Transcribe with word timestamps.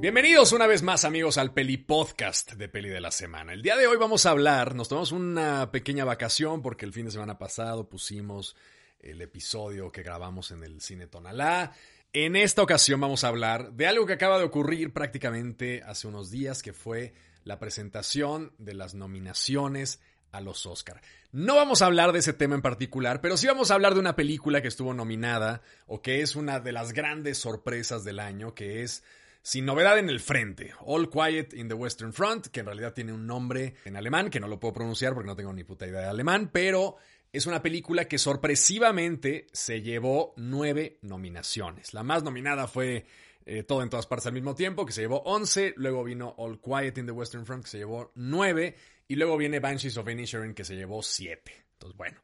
Bienvenidos 0.00 0.52
una 0.52 0.66
vez 0.66 0.82
más 0.82 1.04
amigos 1.04 1.36
al 1.36 1.52
Peli 1.52 1.76
Podcast 1.76 2.54
de 2.54 2.66
Peli 2.66 2.88
de 2.88 3.02
la 3.02 3.10
Semana. 3.10 3.52
El 3.52 3.60
día 3.60 3.76
de 3.76 3.86
hoy 3.86 3.98
vamos 3.98 4.24
a 4.24 4.30
hablar, 4.30 4.74
nos 4.74 4.88
tomamos 4.88 5.12
una 5.12 5.70
pequeña 5.70 6.06
vacación 6.06 6.62
porque 6.62 6.86
el 6.86 6.94
fin 6.94 7.04
de 7.04 7.10
semana 7.10 7.36
pasado 7.36 7.90
pusimos 7.90 8.56
el 9.00 9.20
episodio 9.20 9.92
que 9.92 10.02
grabamos 10.02 10.50
en 10.50 10.64
el 10.64 10.80
Cine 10.80 11.06
Tonalá. 11.06 11.74
En 12.14 12.36
esta 12.36 12.62
ocasión 12.62 12.98
vamos 13.02 13.22
a 13.22 13.28
hablar 13.28 13.72
de 13.74 13.86
algo 13.86 14.06
que 14.06 14.14
acaba 14.14 14.38
de 14.38 14.44
ocurrir 14.44 14.94
prácticamente 14.94 15.82
hace 15.84 16.08
unos 16.08 16.30
días, 16.30 16.62
que 16.62 16.72
fue 16.72 17.12
la 17.44 17.58
presentación 17.58 18.54
de 18.56 18.72
las 18.72 18.94
nominaciones 18.94 20.00
a 20.32 20.40
los 20.40 20.66
Oscar. 20.66 21.00
No 21.32 21.56
vamos 21.56 21.82
a 21.82 21.86
hablar 21.86 22.12
de 22.12 22.20
ese 22.20 22.32
tema 22.32 22.54
en 22.54 22.62
particular, 22.62 23.20
pero 23.20 23.36
sí 23.36 23.46
vamos 23.46 23.70
a 23.70 23.74
hablar 23.74 23.94
de 23.94 24.00
una 24.00 24.16
película 24.16 24.62
que 24.62 24.68
estuvo 24.68 24.94
nominada 24.94 25.62
o 25.86 26.02
que 26.02 26.22
es 26.22 26.36
una 26.36 26.60
de 26.60 26.72
las 26.72 26.92
grandes 26.92 27.38
sorpresas 27.38 28.04
del 28.04 28.18
año, 28.20 28.54
que 28.54 28.82
es 28.82 29.02
Sin 29.42 29.64
novedad 29.64 29.98
en 29.98 30.10
el 30.10 30.20
frente, 30.20 30.72
All 30.80 31.08
Quiet 31.08 31.54
in 31.54 31.68
the 31.68 31.74
Western 31.74 32.12
Front, 32.12 32.48
que 32.48 32.60
en 32.60 32.66
realidad 32.66 32.92
tiene 32.92 33.12
un 33.12 33.26
nombre 33.26 33.74
en 33.84 33.96
alemán, 33.96 34.28
que 34.28 34.40
no 34.40 34.48
lo 34.48 34.60
puedo 34.60 34.74
pronunciar 34.74 35.14
porque 35.14 35.28
no 35.28 35.36
tengo 35.36 35.52
ni 35.52 35.64
puta 35.64 35.86
idea 35.86 36.00
de 36.00 36.08
alemán, 36.08 36.50
pero 36.52 36.96
es 37.32 37.46
una 37.46 37.62
película 37.62 38.06
que 38.06 38.18
sorpresivamente 38.18 39.46
se 39.52 39.82
llevó 39.82 40.34
nueve 40.36 40.98
nominaciones. 41.02 41.94
La 41.94 42.02
más 42.02 42.22
nominada 42.22 42.66
fue 42.66 43.06
eh, 43.46 43.62
Todo 43.62 43.82
en 43.82 43.88
todas 43.88 44.06
partes 44.06 44.26
al 44.26 44.32
mismo 44.32 44.54
tiempo, 44.54 44.84
que 44.84 44.92
se 44.92 45.00
llevó 45.00 45.22
11, 45.24 45.74
luego 45.76 46.04
vino 46.04 46.34
All 46.36 46.60
Quiet 46.60 46.98
in 46.98 47.06
the 47.06 47.12
Western 47.12 47.46
Front, 47.46 47.64
que 47.64 47.70
se 47.70 47.78
llevó 47.78 48.12
9, 48.14 48.76
y 49.10 49.16
luego 49.16 49.36
viene 49.36 49.58
Banshees 49.58 49.96
of 49.96 50.08
Inisherin, 50.08 50.54
que 50.54 50.64
se 50.64 50.76
llevó 50.76 51.02
7. 51.02 51.52
Entonces, 51.72 51.96
bueno. 51.98 52.22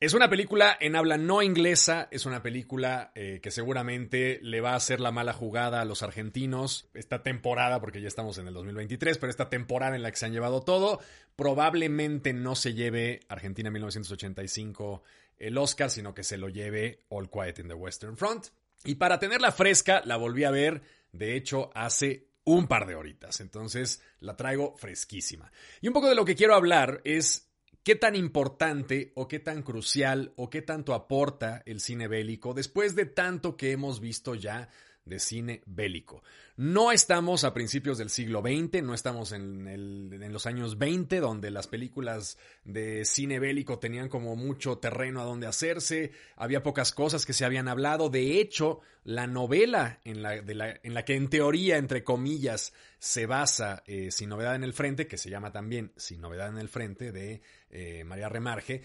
Es 0.00 0.14
una 0.14 0.28
película 0.28 0.76
en 0.80 0.96
habla 0.96 1.16
no 1.16 1.42
inglesa, 1.42 2.08
es 2.10 2.26
una 2.26 2.42
película 2.42 3.12
eh, 3.14 3.38
que 3.40 3.52
seguramente 3.52 4.40
le 4.42 4.60
va 4.60 4.72
a 4.72 4.76
hacer 4.76 4.98
la 4.98 5.12
mala 5.12 5.32
jugada 5.32 5.80
a 5.80 5.84
los 5.84 6.02
argentinos 6.02 6.88
esta 6.92 7.22
temporada, 7.22 7.80
porque 7.80 8.00
ya 8.00 8.08
estamos 8.08 8.36
en 8.38 8.48
el 8.48 8.54
2023, 8.54 9.16
pero 9.18 9.30
esta 9.30 9.48
temporada 9.48 9.94
en 9.94 10.02
la 10.02 10.10
que 10.10 10.16
se 10.16 10.26
han 10.26 10.32
llevado 10.32 10.62
todo, 10.62 10.98
probablemente 11.36 12.32
no 12.32 12.56
se 12.56 12.74
lleve 12.74 13.20
Argentina 13.28 13.70
1985 13.70 15.04
el 15.38 15.56
Oscar, 15.56 15.88
sino 15.88 16.14
que 16.14 16.24
se 16.24 16.36
lo 16.36 16.48
lleve 16.48 16.98
All 17.10 17.30
Quiet 17.30 17.60
in 17.60 17.68
the 17.68 17.74
Western 17.74 18.16
Front. 18.16 18.46
Y 18.84 18.96
para 18.96 19.20
tenerla 19.20 19.52
fresca, 19.52 20.02
la 20.04 20.16
volví 20.16 20.42
a 20.42 20.50
ver, 20.50 20.82
de 21.12 21.36
hecho, 21.36 21.70
hace 21.76 22.31
un 22.44 22.66
par 22.66 22.86
de 22.86 22.94
horitas. 22.94 23.40
Entonces 23.40 24.02
la 24.20 24.36
traigo 24.36 24.76
fresquísima. 24.76 25.52
Y 25.80 25.88
un 25.88 25.94
poco 25.94 26.08
de 26.08 26.14
lo 26.14 26.24
que 26.24 26.34
quiero 26.34 26.54
hablar 26.54 27.00
es 27.04 27.50
qué 27.82 27.96
tan 27.96 28.14
importante 28.14 29.12
o 29.16 29.28
qué 29.28 29.40
tan 29.40 29.62
crucial 29.62 30.32
o 30.36 30.50
qué 30.50 30.62
tanto 30.62 30.94
aporta 30.94 31.62
el 31.66 31.80
cine 31.80 32.08
bélico 32.08 32.54
después 32.54 32.94
de 32.94 33.06
tanto 33.06 33.56
que 33.56 33.72
hemos 33.72 34.00
visto 34.00 34.34
ya 34.34 34.68
de 35.04 35.18
cine 35.18 35.62
bélico. 35.66 36.22
No 36.56 36.92
estamos 36.92 37.44
a 37.44 37.54
principios 37.54 37.98
del 37.98 38.10
siglo 38.10 38.40
XX, 38.40 38.82
no 38.82 38.94
estamos 38.94 39.32
en, 39.32 40.32
los 40.32 40.46
años 40.46 40.78
20, 40.78 41.20
donde 41.20 41.50
las 41.50 41.66
películas 41.66 42.38
de 42.64 43.04
cine 43.04 43.38
bélico 43.38 43.78
tenían 43.78 44.08
como 44.08 44.36
mucho 44.36 44.78
terreno 44.78 45.20
a 45.20 45.24
donde 45.24 45.46
hacerse, 45.46 46.12
había 46.36 46.62
pocas 46.62 46.92
cosas 46.92 47.26
que 47.26 47.32
se 47.32 47.44
habían 47.44 47.68
hablado. 47.68 48.10
De 48.10 48.40
hecho, 48.40 48.80
la 49.04 49.26
novela 49.26 50.00
en 50.04 50.22
la 50.22 51.04
que 51.04 51.16
en 51.16 51.28
teoría, 51.28 51.78
entre 51.78 52.04
comillas, 52.04 52.72
se 53.02 53.26
basa 53.26 53.82
eh, 53.86 54.12
Sin 54.12 54.28
novedad 54.28 54.54
en 54.54 54.62
el 54.62 54.72
frente, 54.72 55.08
que 55.08 55.18
se 55.18 55.28
llama 55.28 55.50
también 55.50 55.92
Sin 55.96 56.20
novedad 56.20 56.50
en 56.50 56.58
el 56.58 56.68
frente, 56.68 57.10
de 57.10 57.42
eh, 57.68 58.04
María 58.04 58.28
Remarge, 58.28 58.82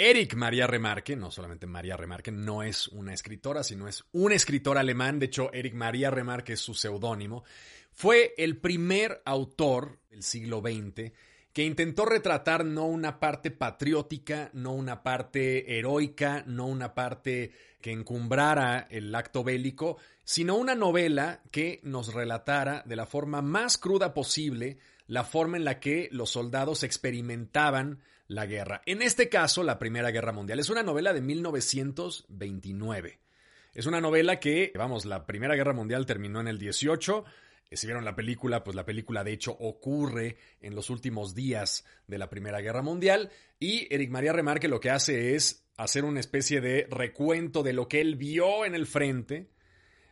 Eric 0.00 0.36
María 0.36 0.68
Remarque, 0.68 1.16
no 1.16 1.32
solamente 1.32 1.66
María 1.66 1.96
Remarque, 1.96 2.30
no 2.30 2.62
es 2.62 2.86
una 2.86 3.12
escritora, 3.12 3.64
sino 3.64 3.88
es 3.88 4.04
un 4.12 4.30
escritor 4.30 4.78
alemán. 4.78 5.18
De 5.18 5.26
hecho, 5.26 5.52
Eric 5.52 5.74
María 5.74 6.08
Remarque 6.08 6.52
es 6.52 6.60
su 6.60 6.72
seudónimo. 6.72 7.42
Fue 7.90 8.32
el 8.38 8.58
primer 8.58 9.20
autor 9.24 9.98
del 10.08 10.22
siglo 10.22 10.60
XX 10.60 11.10
que 11.52 11.64
intentó 11.64 12.04
retratar 12.04 12.64
no 12.64 12.86
una 12.86 13.18
parte 13.18 13.50
patriótica, 13.50 14.50
no 14.52 14.72
una 14.72 15.02
parte 15.02 15.76
heroica, 15.76 16.44
no 16.46 16.66
una 16.66 16.94
parte 16.94 17.50
que 17.80 17.90
encumbrara 17.90 18.86
el 18.90 19.12
acto 19.12 19.42
bélico, 19.42 19.96
sino 20.22 20.54
una 20.54 20.76
novela 20.76 21.42
que 21.50 21.80
nos 21.82 22.14
relatara 22.14 22.84
de 22.86 22.94
la 22.94 23.06
forma 23.06 23.42
más 23.42 23.76
cruda 23.78 24.14
posible 24.14 24.78
la 25.08 25.24
forma 25.24 25.56
en 25.56 25.64
la 25.64 25.80
que 25.80 26.08
los 26.12 26.30
soldados 26.30 26.84
experimentaban 26.84 28.00
la 28.28 28.46
guerra. 28.46 28.82
En 28.86 29.02
este 29.02 29.28
caso, 29.28 29.64
la 29.64 29.80
Primera 29.80 30.12
Guerra 30.12 30.32
Mundial. 30.32 30.60
Es 30.60 30.70
una 30.70 30.84
novela 30.84 31.12
de 31.12 31.22
1929. 31.22 33.18
Es 33.74 33.86
una 33.86 34.00
novela 34.00 34.38
que, 34.38 34.70
vamos, 34.76 35.06
la 35.06 35.26
Primera 35.26 35.56
Guerra 35.56 35.72
Mundial 35.72 36.06
terminó 36.06 36.40
en 36.40 36.48
el 36.48 36.58
18. 36.58 37.24
Eh, 37.70 37.76
si 37.76 37.86
vieron 37.86 38.04
la 38.04 38.14
película, 38.14 38.62
pues 38.62 38.76
la 38.76 38.84
película 38.84 39.24
de 39.24 39.32
hecho 39.32 39.52
ocurre 39.52 40.36
en 40.60 40.74
los 40.74 40.90
últimos 40.90 41.34
días 41.34 41.86
de 42.06 42.18
la 42.18 42.28
Primera 42.28 42.60
Guerra 42.60 42.82
Mundial. 42.82 43.30
Y 43.58 43.92
Eric 43.92 44.10
María 44.10 44.34
Remarque 44.34 44.68
lo 44.68 44.78
que 44.78 44.90
hace 44.90 45.34
es 45.34 45.64
hacer 45.78 46.04
una 46.04 46.20
especie 46.20 46.60
de 46.60 46.86
recuento 46.90 47.62
de 47.62 47.72
lo 47.72 47.88
que 47.88 48.02
él 48.02 48.16
vio 48.16 48.66
en 48.66 48.74
el 48.74 48.86
frente 48.86 49.48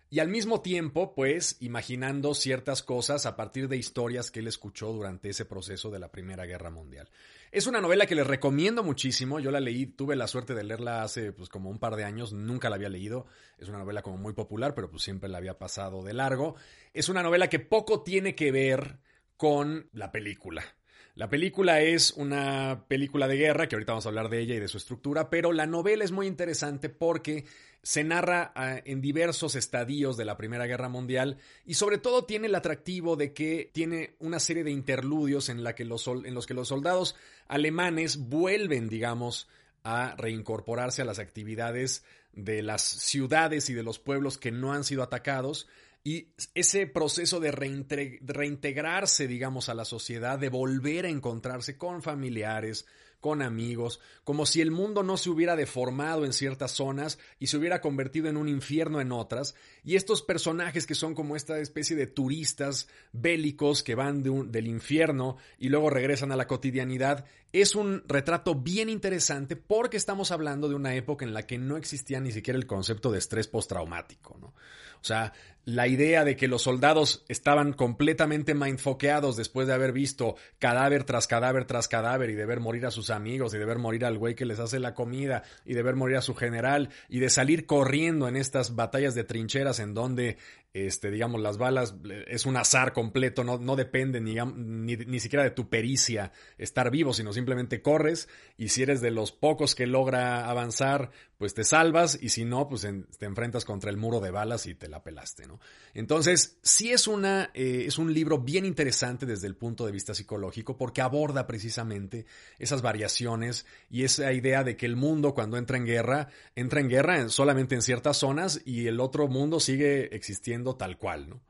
y 0.08 0.20
al 0.20 0.28
mismo 0.28 0.60
tiempo, 0.60 1.14
pues, 1.14 1.56
imaginando 1.60 2.32
ciertas 2.34 2.82
cosas 2.82 3.26
a 3.26 3.34
partir 3.34 3.68
de 3.68 3.76
historias 3.76 4.30
que 4.30 4.40
él 4.40 4.46
escuchó 4.46 4.92
durante 4.92 5.30
ese 5.30 5.44
proceso 5.44 5.90
de 5.90 5.98
la 5.98 6.12
Primera 6.12 6.46
Guerra 6.46 6.70
Mundial. 6.70 7.08
Es 7.50 7.66
una 7.66 7.80
novela 7.80 8.06
que 8.06 8.14
les 8.14 8.26
recomiendo 8.26 8.84
muchísimo. 8.84 9.40
Yo 9.40 9.50
la 9.50 9.60
leí, 9.60 9.86
tuve 9.86 10.14
la 10.14 10.28
suerte 10.28 10.54
de 10.54 10.62
leerla 10.62 11.02
hace 11.02 11.32
pues 11.32 11.48
como 11.48 11.70
un 11.70 11.78
par 11.78 11.96
de 11.96 12.04
años, 12.04 12.32
nunca 12.32 12.68
la 12.68 12.76
había 12.76 12.88
leído. 12.88 13.26
Es 13.58 13.68
una 13.68 13.78
novela 13.78 14.02
como 14.02 14.16
muy 14.16 14.32
popular, 14.32 14.74
pero 14.74 14.90
pues 14.90 15.02
siempre 15.02 15.28
la 15.28 15.38
había 15.38 15.58
pasado 15.58 16.04
de 16.04 16.12
largo. 16.12 16.54
Es 16.92 17.08
una 17.08 17.22
novela 17.22 17.48
que 17.48 17.58
poco 17.58 18.02
tiene 18.02 18.34
que 18.34 18.52
ver 18.52 19.00
con 19.36 19.88
la 19.92 20.12
película. 20.12 20.75
La 21.16 21.30
película 21.30 21.80
es 21.80 22.10
una 22.10 22.84
película 22.88 23.26
de 23.26 23.38
guerra, 23.38 23.66
que 23.66 23.74
ahorita 23.74 23.92
vamos 23.92 24.04
a 24.04 24.10
hablar 24.10 24.28
de 24.28 24.38
ella 24.38 24.54
y 24.54 24.60
de 24.60 24.68
su 24.68 24.76
estructura, 24.76 25.30
pero 25.30 25.50
la 25.50 25.66
novela 25.66 26.04
es 26.04 26.12
muy 26.12 26.26
interesante 26.26 26.90
porque 26.90 27.46
se 27.82 28.04
narra 28.04 28.52
ah, 28.54 28.82
en 28.84 29.00
diversos 29.00 29.54
estadios 29.54 30.18
de 30.18 30.26
la 30.26 30.36
Primera 30.36 30.66
Guerra 30.66 30.90
Mundial 30.90 31.38
y 31.64 31.72
sobre 31.72 31.96
todo 31.96 32.26
tiene 32.26 32.48
el 32.48 32.54
atractivo 32.54 33.16
de 33.16 33.32
que 33.32 33.70
tiene 33.72 34.14
una 34.18 34.38
serie 34.38 34.62
de 34.62 34.72
interludios 34.72 35.48
en, 35.48 35.64
que 35.74 35.86
los, 35.86 36.06
en 36.06 36.34
los 36.34 36.46
que 36.46 36.52
los 36.52 36.68
soldados 36.68 37.16
alemanes 37.48 38.18
vuelven, 38.18 38.90
digamos, 38.90 39.48
a 39.84 40.16
reincorporarse 40.18 41.00
a 41.00 41.06
las 41.06 41.18
actividades 41.18 42.04
de 42.34 42.62
las 42.62 42.82
ciudades 42.82 43.70
y 43.70 43.72
de 43.72 43.82
los 43.82 43.98
pueblos 43.98 44.36
que 44.36 44.50
no 44.50 44.74
han 44.74 44.84
sido 44.84 45.02
atacados, 45.02 45.66
y 46.06 46.28
ese 46.54 46.86
proceso 46.86 47.40
de 47.40 47.50
reintegrarse, 47.50 49.26
digamos, 49.26 49.68
a 49.68 49.74
la 49.74 49.84
sociedad, 49.84 50.38
de 50.38 50.50
volver 50.50 51.04
a 51.04 51.08
encontrarse 51.08 51.76
con 51.76 52.00
familiares, 52.00 52.86
con 53.18 53.42
amigos, 53.42 53.98
como 54.22 54.46
si 54.46 54.60
el 54.60 54.70
mundo 54.70 55.02
no 55.02 55.16
se 55.16 55.30
hubiera 55.30 55.56
deformado 55.56 56.24
en 56.24 56.32
ciertas 56.32 56.70
zonas 56.70 57.18
y 57.40 57.48
se 57.48 57.56
hubiera 57.56 57.80
convertido 57.80 58.28
en 58.28 58.36
un 58.36 58.48
infierno 58.48 59.00
en 59.00 59.10
otras, 59.10 59.56
y 59.82 59.96
estos 59.96 60.22
personajes 60.22 60.86
que 60.86 60.94
son 60.94 61.16
como 61.16 61.34
esta 61.34 61.58
especie 61.58 61.96
de 61.96 62.06
turistas 62.06 62.86
bélicos 63.10 63.82
que 63.82 63.96
van 63.96 64.22
del 64.22 64.68
infierno 64.68 65.38
y 65.58 65.70
luego 65.70 65.90
regresan 65.90 66.30
a 66.30 66.36
la 66.36 66.46
cotidianidad, 66.46 67.24
es 67.52 67.74
un 67.74 68.04
retrato 68.06 68.54
bien 68.54 68.88
interesante 68.90 69.56
porque 69.56 69.96
estamos 69.96 70.30
hablando 70.30 70.68
de 70.68 70.76
una 70.76 70.94
época 70.94 71.24
en 71.24 71.34
la 71.34 71.48
que 71.48 71.58
no 71.58 71.76
existía 71.76 72.20
ni 72.20 72.30
siquiera 72.30 72.60
el 72.60 72.68
concepto 72.68 73.10
de 73.10 73.18
estrés 73.18 73.48
postraumático, 73.48 74.38
¿no? 74.40 74.54
O 75.00 75.04
sea, 75.04 75.32
la 75.66 75.88
idea 75.88 76.24
de 76.24 76.36
que 76.36 76.46
los 76.46 76.62
soldados 76.62 77.24
estaban 77.28 77.72
completamente 77.72 78.54
mindfoqueados 78.54 79.36
después 79.36 79.66
de 79.66 79.74
haber 79.74 79.92
visto 79.92 80.36
cadáver 80.60 81.02
tras 81.02 81.26
cadáver 81.26 81.64
tras 81.64 81.88
cadáver 81.88 82.30
y 82.30 82.34
de 82.34 82.46
ver 82.46 82.60
morir 82.60 82.86
a 82.86 82.92
sus 82.92 83.10
amigos 83.10 83.52
y 83.52 83.58
de 83.58 83.64
ver 83.64 83.78
morir 83.78 84.04
al 84.04 84.16
güey 84.16 84.36
que 84.36 84.46
les 84.46 84.60
hace 84.60 84.78
la 84.78 84.94
comida 84.94 85.42
y 85.64 85.74
de 85.74 85.82
ver 85.82 85.96
morir 85.96 86.18
a 86.18 86.22
su 86.22 86.36
general 86.36 86.90
y 87.08 87.18
de 87.18 87.30
salir 87.30 87.66
corriendo 87.66 88.28
en 88.28 88.36
estas 88.36 88.76
batallas 88.76 89.16
de 89.16 89.24
trincheras 89.24 89.80
en 89.80 89.92
donde 89.92 90.38
este, 90.84 91.10
digamos, 91.10 91.40
las 91.40 91.56
balas 91.56 91.94
es 92.26 92.44
un 92.44 92.58
azar 92.58 92.92
completo, 92.92 93.44
no, 93.44 93.56
no 93.56 93.76
depende 93.76 94.20
ni, 94.20 94.34
ni, 94.34 95.20
siquiera 95.20 95.42
de 95.42 95.50
tu 95.50 95.70
pericia 95.70 96.32
estar 96.58 96.90
vivo, 96.90 97.14
sino 97.14 97.32
simplemente 97.32 97.80
corres 97.80 98.28
y 98.58 98.68
si 98.68 98.82
eres 98.82 99.00
de 99.00 99.10
los 99.10 99.32
pocos 99.32 99.74
que 99.74 99.86
logra 99.86 100.50
avanzar, 100.50 101.10
pues 101.38 101.54
te 101.54 101.64
salvas 101.64 102.18
y 102.20 102.28
si 102.30 102.44
no, 102.44 102.68
pues 102.68 102.86
te 103.18 103.26
enfrentas 103.26 103.64
contra 103.64 103.90
el 103.90 103.96
muro 103.96 104.20
de 104.20 104.30
balas 104.30 104.66
y 104.66 104.74
te 104.74 104.88
la 104.88 105.02
pelaste, 105.02 105.46
¿no? 105.46 105.60
Entonces, 105.94 106.58
sí 106.62 106.92
es, 106.92 107.06
una, 107.08 107.50
eh, 107.54 107.84
es 107.86 107.98
un 107.98 108.12
libro 108.12 108.38
bien 108.38 108.64
interesante 108.64 109.26
desde 109.26 109.46
el 109.46 109.56
punto 109.56 109.86
de 109.86 109.92
vista 109.92 110.14
psicológico 110.14 110.76
porque 110.76 111.00
aborda 111.00 111.46
precisamente 111.46 112.26
esas 112.58 112.82
variaciones 112.82 113.66
y 113.90 114.04
esa 114.04 114.32
idea 114.32 114.64
de 114.64 114.76
que 114.76 114.86
el 114.86 114.96
mundo 114.96 115.34
cuando 115.34 115.56
entra 115.56 115.76
en 115.76 115.86
guerra, 115.86 116.28
entra 116.54 116.80
en 116.80 116.88
guerra 116.88 117.28
solamente 117.28 117.74
en 117.74 117.82
ciertas 117.82 118.18
zonas 118.18 118.60
y 118.64 118.86
el 118.86 119.00
otro 119.00 119.28
mundo 119.28 119.60
sigue 119.60 120.14
existiendo 120.14 120.65
tal 120.74 120.98
cual, 120.98 121.28
¿no? 121.28 121.42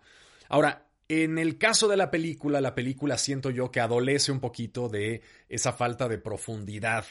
Ahora, 0.51 0.87
en 1.09 1.39
el 1.39 1.57
caso 1.57 1.89
de 1.89 1.97
la 1.97 2.11
película, 2.11 2.61
la 2.61 2.75
película 2.75 3.17
siento 3.17 3.51
yo 3.51 3.71
que 3.71 3.81
adolece 3.81 4.33
un 4.33 4.41
poquito 4.41 4.89
de 4.89 5.23
esa 5.49 5.73
falta 5.73 6.09
de 6.09 6.19
profundidad 6.19 7.07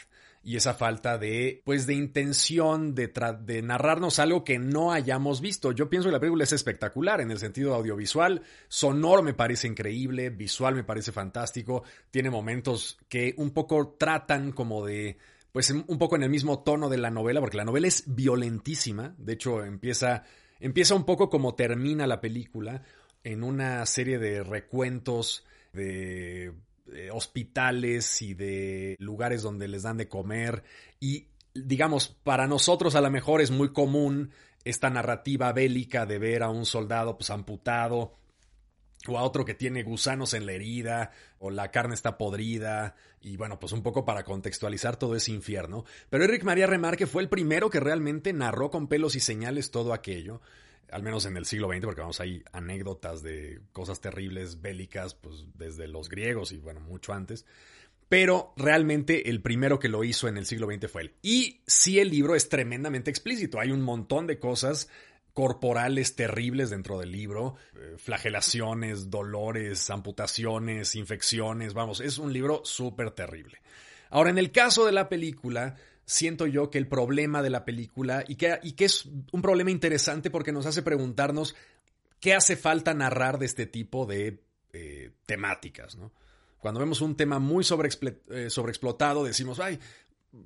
y 0.45 0.57
esa 0.57 0.75
falta 0.75 1.17
de, 1.17 1.63
pues, 1.65 1.87
de 1.87 1.95
intención 1.95 2.93
de, 2.93 3.11
de, 3.41 3.61
narrarnos 3.63 4.19
algo 4.19 4.43
que 4.43 4.59
no 4.59 4.91
hayamos 4.91 5.41
visto. 5.41 5.71
Yo 5.71 5.89
pienso 5.89 6.09
que 6.09 6.13
la 6.13 6.19
película 6.19 6.43
es 6.43 6.53
espectacular 6.53 7.19
en 7.19 7.31
el 7.31 7.39
sentido 7.39 7.73
audiovisual, 7.73 8.43
sonoro 8.67 9.23
me 9.23 9.33
parece 9.33 9.67
increíble, 9.67 10.29
visual 10.29 10.75
me 10.75 10.83
parece 10.83 11.11
fantástico, 11.11 11.83
tiene 12.11 12.29
momentos 12.29 12.99
que 13.09 13.33
un 13.37 13.51
poco 13.51 13.95
tratan 13.97 14.51
como 14.51 14.85
de, 14.85 15.17
pues, 15.51 15.71
un 15.71 15.97
poco 15.97 16.15
en 16.15 16.21
el 16.21 16.29
mismo 16.29 16.59
tono 16.59 16.89
de 16.89 16.99
la 16.99 17.09
novela, 17.09 17.39
porque 17.39 17.57
la 17.57 17.65
novela 17.65 17.87
es 17.87 18.03
violentísima, 18.05 19.15
de 19.17 19.33
hecho 19.33 19.63
empieza, 19.63 20.25
empieza 20.59 20.95
un 20.95 21.05
poco 21.05 21.29
como 21.29 21.55
termina 21.55 22.07
la 22.07 22.21
película, 22.21 22.83
en 23.23 23.43
una 23.43 23.85
serie 23.85 24.19
de 24.19 24.43
recuentos 24.43 25.43
de 25.73 26.53
hospitales 27.11 28.21
y 28.21 28.33
de 28.35 28.95
lugares 28.99 29.41
donde 29.41 29.67
les 29.67 29.83
dan 29.83 29.97
de 29.97 30.07
comer. 30.07 30.63
Y 30.99 31.27
digamos, 31.53 32.09
para 32.23 32.47
nosotros 32.47 32.95
a 32.95 33.01
lo 33.01 33.09
mejor 33.09 33.41
es 33.41 33.49
muy 33.49 33.73
común 33.73 34.31
esta 34.63 34.89
narrativa 34.89 35.51
bélica 35.53 36.05
de 36.05 36.19
ver 36.19 36.43
a 36.43 36.49
un 36.49 36.65
soldado 36.65 37.17
pues 37.17 37.29
amputado 37.29 38.13
o 39.07 39.17
a 39.17 39.23
otro 39.23 39.45
que 39.45 39.53
tiene 39.53 39.83
gusanos 39.83 40.33
en 40.33 40.45
la 40.45 40.53
herida 40.53 41.11
o 41.39 41.49
la 41.49 41.71
carne 41.71 41.95
está 41.95 42.17
podrida 42.17 42.95
y 43.21 43.37
bueno, 43.37 43.59
pues 43.59 43.71
un 43.71 43.83
poco 43.83 44.05
para 44.05 44.23
contextualizar 44.23 44.97
todo 44.97 45.15
ese 45.15 45.31
infierno. 45.31 45.85
Pero 46.09 46.23
Eric 46.23 46.43
María 46.43 46.67
Remarque 46.67 47.07
fue 47.07 47.21
el 47.21 47.29
primero 47.29 47.69
que 47.69 47.79
realmente 47.79 48.33
narró 48.33 48.69
con 48.69 48.87
pelos 48.87 49.15
y 49.15 49.19
señales 49.19 49.71
todo 49.71 49.93
aquello 49.93 50.41
al 50.91 51.03
menos 51.03 51.25
en 51.25 51.35
el 51.37 51.45
siglo 51.45 51.67
XX, 51.67 51.85
porque 51.85 52.01
vamos 52.01 52.19
ahí 52.19 52.43
anécdotas 52.51 53.23
de 53.23 53.59
cosas 53.71 54.01
terribles 54.01 54.61
bélicas, 54.61 55.15
pues 55.15 55.45
desde 55.55 55.87
los 55.87 56.09
griegos 56.09 56.51
y 56.51 56.57
bueno, 56.57 56.79
mucho 56.79 57.13
antes. 57.13 57.45
Pero 58.07 58.53
realmente 58.55 59.29
el 59.29 59.41
primero 59.41 59.79
que 59.79 59.89
lo 59.89 60.03
hizo 60.03 60.27
en 60.27 60.37
el 60.37 60.45
siglo 60.45 60.67
XX 60.67 60.91
fue 60.91 61.01
él. 61.03 61.15
Y 61.23 61.61
sí, 61.65 61.99
el 61.99 62.09
libro 62.09 62.35
es 62.35 62.49
tremendamente 62.49 63.09
explícito. 63.09 63.59
Hay 63.59 63.71
un 63.71 63.81
montón 63.81 64.27
de 64.27 64.37
cosas 64.37 64.89
corporales 65.35 66.15
terribles 66.15 66.69
dentro 66.69 66.97
del 66.97 67.11
libro, 67.11 67.57
eh, 67.75 67.95
flagelaciones, 67.97 69.09
dolores, 69.09 69.89
amputaciones, 69.89 70.95
infecciones, 70.95 71.73
vamos, 71.73 71.99
es 71.99 72.17
un 72.17 72.31
libro 72.31 72.61
súper 72.63 73.11
terrible. 73.11 73.61
Ahora, 74.09 74.29
en 74.29 74.37
el 74.37 74.53
caso 74.53 74.85
de 74.85 74.93
la 74.93 75.09
película, 75.09 75.75
siento 76.05 76.47
yo 76.47 76.69
que 76.69 76.77
el 76.77 76.87
problema 76.87 77.43
de 77.43 77.49
la 77.49 77.65
película, 77.65 78.23
y 78.25 78.35
que, 78.35 78.59
y 78.63 78.71
que 78.71 78.85
es 78.85 79.09
un 79.33 79.41
problema 79.41 79.71
interesante 79.71 80.31
porque 80.31 80.53
nos 80.53 80.67
hace 80.67 80.81
preguntarnos 80.81 81.53
qué 82.21 82.33
hace 82.33 82.55
falta 82.55 82.93
narrar 82.93 83.37
de 83.37 83.45
este 83.45 83.65
tipo 83.65 84.05
de 84.05 84.41
eh, 84.71 85.11
temáticas, 85.25 85.97
¿no? 85.97 86.13
Cuando 86.59 86.79
vemos 86.79 87.01
un 87.01 87.15
tema 87.17 87.39
muy 87.39 87.63
eh, 87.63 88.49
sobreexplotado, 88.49 89.25
decimos, 89.25 89.59
ay, 89.59 89.79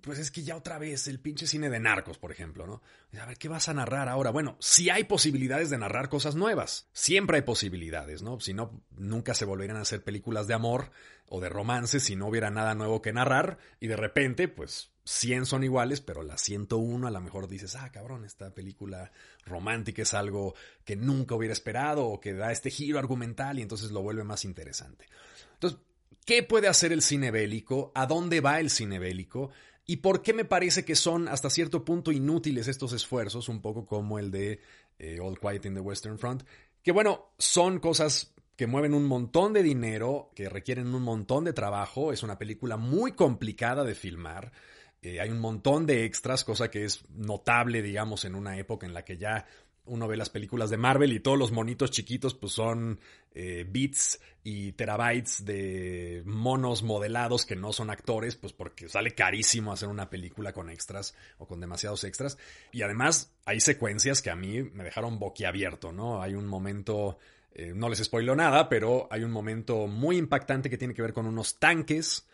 pues 0.01 0.19
es 0.19 0.31
que 0.31 0.43
ya 0.43 0.55
otra 0.55 0.77
vez 0.77 1.07
el 1.07 1.19
pinche 1.19 1.47
cine 1.47 1.69
de 1.69 1.79
narcos, 1.79 2.17
por 2.17 2.31
ejemplo, 2.31 2.67
¿no? 2.67 2.81
A 3.19 3.25
ver, 3.25 3.37
¿qué 3.37 3.47
vas 3.47 3.69
a 3.69 3.73
narrar 3.73 4.09
ahora? 4.09 4.29
Bueno, 4.31 4.57
si 4.59 4.89
hay 4.89 5.05
posibilidades 5.05 5.69
de 5.69 5.77
narrar 5.77 6.09
cosas 6.09 6.35
nuevas. 6.35 6.87
Siempre 6.93 7.37
hay 7.37 7.43
posibilidades, 7.43 8.21
¿no? 8.21 8.39
Si 8.39 8.53
no, 8.53 8.83
nunca 8.97 9.33
se 9.33 9.45
volverían 9.45 9.77
a 9.77 9.81
hacer 9.81 10.03
películas 10.03 10.47
de 10.47 10.53
amor 10.53 10.91
o 11.27 11.39
de 11.41 11.49
romance 11.49 11.99
si 11.99 12.15
no 12.15 12.27
hubiera 12.27 12.49
nada 12.49 12.75
nuevo 12.75 13.01
que 13.01 13.13
narrar. 13.13 13.57
Y 13.79 13.87
de 13.87 13.95
repente, 13.95 14.47
pues, 14.47 14.91
100 15.05 15.47
son 15.47 15.63
iguales, 15.63 16.01
pero 16.01 16.21
la 16.21 16.37
101 16.37 17.07
a 17.07 17.11
lo 17.11 17.21
mejor 17.21 17.47
dices, 17.47 17.75
ah, 17.75 17.91
cabrón, 17.91 18.25
esta 18.25 18.53
película 18.53 19.11
romántica 19.45 20.03
es 20.03 20.13
algo 20.13 20.53
que 20.85 20.95
nunca 20.95 21.33
hubiera 21.33 21.53
esperado 21.53 22.05
o 22.05 22.19
que 22.19 22.33
da 22.33 22.51
este 22.51 22.69
giro 22.69 22.99
argumental 22.99 23.57
y 23.57 23.63
entonces 23.63 23.89
lo 23.89 24.03
vuelve 24.03 24.23
más 24.23 24.45
interesante. 24.45 25.05
Entonces, 25.53 25.79
¿qué 26.25 26.43
puede 26.43 26.67
hacer 26.67 26.91
el 26.91 27.01
cine 27.01 27.31
bélico? 27.31 27.91
¿A 27.95 28.05
dónde 28.05 28.39
va 28.39 28.59
el 28.59 28.69
cine 28.69 28.99
bélico? 28.99 29.49
¿Y 29.89 29.97
por 29.97 30.21
qué 30.21 30.33
me 30.33 30.45
parece 30.45 30.85
que 30.85 30.93
son 30.93 31.27
hasta 31.27 31.49
cierto 31.49 31.83
punto 31.83 32.11
inútiles 32.11 32.67
estos 32.67 32.93
esfuerzos, 32.93 33.49
un 33.49 33.59
poco 33.59 33.87
como 33.87 34.19
el 34.19 34.29
de 34.29 34.59
eh, 34.99 35.19
All 35.19 35.39
Quiet 35.39 35.65
in 35.65 35.73
the 35.73 35.79
Western 35.79 36.19
Front? 36.19 36.43
Que 36.83 36.91
bueno, 36.91 37.31
son 37.39 37.79
cosas 37.79 38.31
que 38.55 38.67
mueven 38.67 38.93
un 38.93 39.07
montón 39.07 39.51
de 39.51 39.63
dinero, 39.63 40.29
que 40.35 40.47
requieren 40.47 40.93
un 40.93 41.01
montón 41.01 41.43
de 41.43 41.53
trabajo, 41.53 42.13
es 42.13 42.21
una 42.21 42.37
película 42.37 42.77
muy 42.77 43.13
complicada 43.13 43.83
de 43.83 43.95
filmar, 43.95 44.51
eh, 45.01 45.21
hay 45.21 45.31
un 45.31 45.39
montón 45.39 45.87
de 45.87 46.05
extras, 46.05 46.43
cosa 46.43 46.69
que 46.69 46.85
es 46.85 47.03
notable, 47.09 47.81
digamos, 47.81 48.25
en 48.25 48.35
una 48.35 48.59
época 48.59 48.85
en 48.85 48.93
la 48.93 49.03
que 49.03 49.17
ya 49.17 49.47
uno 49.85 50.07
ve 50.07 50.17
las 50.17 50.29
películas 50.29 50.69
de 50.69 50.77
Marvel 50.77 51.13
y 51.13 51.19
todos 51.19 51.37
los 51.37 51.51
monitos 51.51 51.91
chiquitos 51.91 52.33
pues 52.33 52.53
son 52.53 52.99
eh, 53.33 53.65
bits 53.67 54.19
y 54.43 54.71
terabytes 54.73 55.45
de 55.45 56.23
monos 56.25 56.83
modelados 56.83 57.45
que 57.45 57.55
no 57.55 57.73
son 57.73 57.89
actores, 57.89 58.35
pues 58.35 58.53
porque 58.53 58.87
sale 58.87 59.13
carísimo 59.13 59.71
hacer 59.71 59.89
una 59.89 60.09
película 60.09 60.53
con 60.53 60.69
extras 60.69 61.15
o 61.37 61.47
con 61.47 61.59
demasiados 61.59 62.03
extras. 62.03 62.37
Y 62.71 62.81
además 62.81 63.33
hay 63.45 63.59
secuencias 63.59 64.21
que 64.21 64.29
a 64.29 64.35
mí 64.35 64.63
me 64.63 64.83
dejaron 64.83 65.19
boquiabierto, 65.19 65.91
¿no? 65.91 66.21
Hay 66.21 66.35
un 66.35 66.47
momento, 66.47 67.17
eh, 67.53 67.73
no 67.75 67.89
les 67.89 68.03
spoilo 68.03 68.35
nada, 68.35 68.69
pero 68.69 69.07
hay 69.11 69.23
un 69.23 69.31
momento 69.31 69.87
muy 69.87 70.17
impactante 70.17 70.69
que 70.69 70.77
tiene 70.77 70.93
que 70.93 71.01
ver 71.01 71.13
con 71.13 71.25
unos 71.25 71.59
tanques 71.59 72.25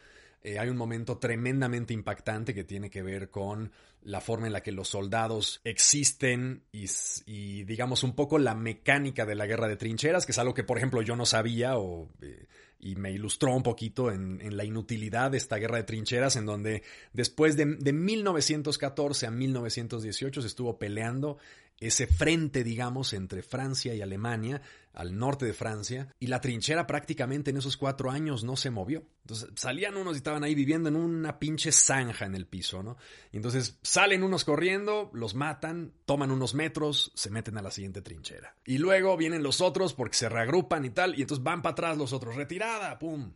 eh, 0.46 0.60
hay 0.60 0.70
un 0.70 0.78
momento 0.78 1.18
tremendamente 1.18 1.92
impactante 1.92 2.54
que 2.54 2.64
tiene 2.64 2.92
que 2.92 3.02
ver 3.02 3.32
con 3.32 3.72
la 4.04 4.22
forma 4.22 4.46
en 4.46 4.54
la 4.54 4.62
que 4.62 4.72
los 4.72 4.90
soldados 4.90 5.60
existen 5.64 6.62
y, 6.72 7.64
digamos 7.64 8.04
un 8.04 8.14
poco 8.14 8.38
la 8.38 8.54
mecánica 8.54 9.26
de 9.26 9.34
la 9.34 9.48
guerra 9.48 9.68
de 9.68 9.76
trincheras, 9.76 10.28
que 10.28 10.34
es 10.34 10.38
algo 10.38 10.54
que 10.54 10.64
por 10.64 10.78
ejemplo 10.78 11.02
yo 11.02 11.16
no 11.16 11.26
sabía 11.26 11.80
o, 11.80 12.10
eh, 12.22 12.46
y 12.80 12.96
me 12.96 13.12
ilustró 13.12 13.56
un 13.56 13.64
poquito 13.64 14.12
en, 14.12 14.56
la 14.56 14.64
inutilidad 14.64 15.32
de 15.32 15.38
esta 15.38 15.56
guerra 15.56 15.78
de 15.78 15.84
trincheras 15.84 16.36
en 16.36 16.46
donde 16.46 16.84
después 17.14 17.58
de, 17.58 17.66
de 17.66 17.94
1914 17.94 19.26
a 19.26 19.32
1918 19.32 20.42
se 20.42 20.48
estuvo 20.48 20.78
peleando 20.78 21.40
ese 21.80 22.08
frente, 22.08 22.64
digamos, 22.64 23.14
entre 23.14 23.42
Francia 23.42 23.94
y 23.94 24.02
Alemania, 24.02 24.62
al 24.94 25.18
norte 25.18 25.46
de 25.46 25.54
Francia, 25.54 26.08
y 26.20 26.28
la 26.28 26.40
trinchera 26.40 26.88
prácticamente 26.88 27.52
en 27.52 27.58
esos 27.58 27.76
cuatro 27.76 28.12
años 28.12 28.44
no 28.44 28.56
se 28.56 28.72
movió. 28.72 29.04
Entonces 29.22 29.50
salían 29.56 29.98
unos 29.98 30.14
y 30.14 30.18
estaban 30.18 30.44
ahí 30.44 30.56
viviendo 30.56 30.88
en 30.88 30.96
una 30.96 31.38
pinche 31.38 31.72
zanja 31.72 32.26
en 32.26 32.36
el 32.36 32.48
piso, 32.48 32.82
¿no? 32.82 32.96
Y 33.32 33.38
entonces 33.38 33.78
salen 33.82 34.24
unos 34.24 34.46
corriendo, 34.46 35.12
los 35.14 35.36
matan, 35.36 35.92
toman 36.06 36.32
unos 36.32 36.54
metros, 36.54 37.12
se 37.16 37.30
meten 37.30 37.58
a 37.58 37.62
la 37.62 37.72
siguiente 37.72 38.02
trinchera. 38.02 38.56
Y 38.66 38.78
luego 38.78 39.18
vienen 39.18 39.44
los 39.44 39.60
otros 39.60 39.94
porque 39.94 40.18
se 40.18 40.30
reagrupan 40.30 40.86
y 40.86 40.92
tal, 40.92 41.18
y 41.20 41.22
entonces 41.22 41.44
van 41.44 41.62
para 41.62 41.74
atrás 41.74 41.98
los 41.98 42.14
otros, 42.14 42.36
retirada, 42.36 42.98
¡pum! 42.98 43.34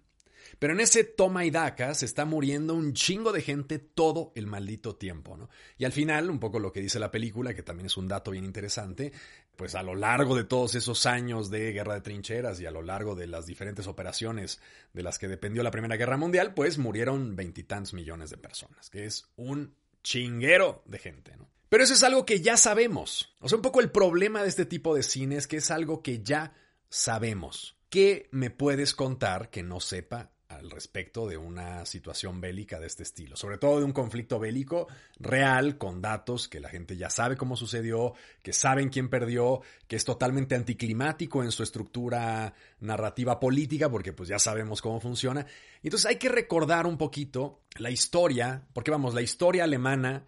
Pero 0.59 0.73
en 0.73 0.81
ese 0.81 1.05
toma 1.05 1.45
y 1.45 1.51
daca 1.51 1.93
se 1.95 2.05
está 2.05 2.25
muriendo 2.25 2.75
un 2.75 2.93
chingo 2.93 3.31
de 3.31 3.41
gente 3.41 3.79
todo 3.79 4.33
el 4.35 4.45
maldito 4.45 4.97
tiempo, 4.97 5.37
¿no? 5.37 5.49
Y 5.77 5.85
al 5.85 5.93
final, 5.93 6.29
un 6.29 6.39
poco 6.39 6.59
lo 6.59 6.73
que 6.73 6.81
dice 6.81 6.99
la 6.99 7.11
película, 7.11 7.53
que 7.53 7.63
también 7.63 7.87
es 7.87 7.95
un 7.95 8.09
dato 8.09 8.31
bien 8.31 8.43
interesante, 8.43 9.13
pues 9.55 9.75
a 9.75 9.83
lo 9.83 9.95
largo 9.95 10.35
de 10.35 10.43
todos 10.43 10.75
esos 10.75 11.05
años 11.05 11.49
de 11.49 11.71
guerra 11.71 11.93
de 11.93 12.01
trincheras 12.01 12.59
y 12.59 12.65
a 12.65 12.71
lo 12.71 12.81
largo 12.81 13.15
de 13.15 13.27
las 13.27 13.45
diferentes 13.45 13.87
operaciones 13.87 14.59
de 14.93 15.03
las 15.03 15.17
que 15.17 15.29
dependió 15.29 15.63
la 15.63 15.71
Primera 15.71 15.95
Guerra 15.95 16.17
Mundial, 16.17 16.53
pues 16.53 16.77
murieron 16.77 17.37
veintitantos 17.37 17.93
millones 17.93 18.29
de 18.29 18.37
personas, 18.37 18.89
que 18.89 19.05
es 19.05 19.27
un 19.37 19.75
chinguero 20.03 20.83
de 20.85 20.99
gente, 20.99 21.37
¿no? 21.37 21.49
Pero 21.69 21.83
eso 21.83 21.93
es 21.93 22.03
algo 22.03 22.25
que 22.25 22.41
ya 22.41 22.57
sabemos. 22.57 23.35
O 23.39 23.47
sea, 23.47 23.57
un 23.57 23.61
poco 23.61 23.79
el 23.79 23.91
problema 23.91 24.41
de 24.41 24.49
este 24.49 24.65
tipo 24.65 24.95
de 24.95 25.03
cine 25.03 25.37
es 25.37 25.47
que 25.47 25.57
es 25.57 25.71
algo 25.71 26.01
que 26.01 26.23
ya 26.23 26.53
sabemos. 26.89 27.77
¿Qué 27.89 28.27
me 28.31 28.49
puedes 28.49 28.95
contar 28.95 29.49
que 29.49 29.61
no 29.61 29.79
sepa 29.79 30.31
al 30.49 30.71
respecto 30.71 31.27
de 31.27 31.37
una 31.37 31.85
situación 31.85 32.41
bélica 32.41 32.79
de 32.79 32.87
este 32.87 33.03
estilo, 33.03 33.35
sobre 33.35 33.59
todo 33.59 33.77
de 33.77 33.85
un 33.85 33.93
conflicto 33.93 34.39
bélico 34.39 34.87
real, 35.19 35.77
con 35.77 36.01
datos 36.01 36.47
que 36.47 36.59
la 36.59 36.69
gente 36.69 36.97
ya 36.97 37.11
sabe 37.11 37.37
cómo 37.37 37.55
sucedió, 37.55 38.13
que 38.41 38.51
saben 38.51 38.89
quién 38.89 39.09
perdió, 39.09 39.61
que 39.87 39.95
es 39.95 40.03
totalmente 40.03 40.55
anticlimático 40.55 41.43
en 41.43 41.51
su 41.51 41.61
estructura 41.61 42.55
narrativa 42.79 43.39
política, 43.39 43.91
porque 43.91 44.11
pues 44.11 44.27
ya 44.27 44.39
sabemos 44.39 44.81
cómo 44.81 44.99
funciona. 44.99 45.45
Entonces 45.83 46.07
hay 46.07 46.15
que 46.15 46.29
recordar 46.29 46.87
un 46.87 46.97
poquito 46.97 47.61
la 47.77 47.91
historia, 47.91 48.63
porque 48.73 48.89
vamos, 48.89 49.13
la 49.13 49.21
historia 49.21 49.65
alemana 49.65 50.25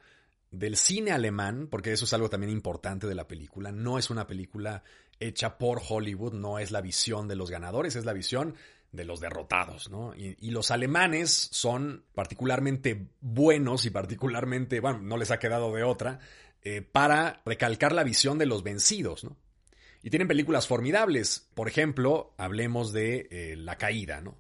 del 0.52 0.78
cine 0.78 1.12
alemán, 1.12 1.68
porque 1.68 1.94
eso 1.94 2.06
es 2.06 2.14
algo 2.14 2.30
también 2.30 2.52
importante 2.52 3.08
de 3.08 3.16
la 3.16 3.28
película, 3.28 3.72
no 3.72 3.98
es 3.98 4.12
una 4.12 4.28
película 4.28 4.84
hecha 5.20 5.58
por 5.58 5.82
Hollywood, 5.88 6.34
no 6.34 6.60
es 6.60 6.72
la 6.72 6.82
visión 6.82 7.28
de 7.28 7.36
los 7.36 7.50
ganadores, 7.50 7.96
es 7.96 8.06
la 8.06 8.14
visión 8.14 8.56
de 8.92 9.06
los 9.06 9.20
derrotados, 9.20 9.90
¿no? 9.90 10.14
Y, 10.16 10.52
los 10.52 10.70
alemanes 10.70 11.50
son 11.52 12.04
particularmente 12.14 13.08
buenos 13.22 13.86
y 13.86 13.90
particularmente, 13.90 14.80
bueno, 14.80 15.00
no 15.00 15.18
les 15.18 15.32
ha 15.32 15.40
quedado 15.40 15.74
de 15.74 15.84
otra, 15.84 16.20
eh, 16.64 16.82
para 16.82 17.42
recalcar 17.46 17.94
la 17.94 18.04
visión 18.04 18.38
de 18.38 18.46
los 18.46 18.64
vencidos, 18.64 19.24
¿no? 19.24 19.38
Y 20.04 20.10
tienen 20.10 20.28
películas 20.28 20.68
formidables. 20.68 21.50
Por 21.54 21.68
ejemplo, 21.68 22.34
hablemos 22.38 22.92
de 22.92 23.28
eh, 23.32 23.56
La 23.56 23.78
Caída, 23.78 24.20
¿no? 24.20 24.38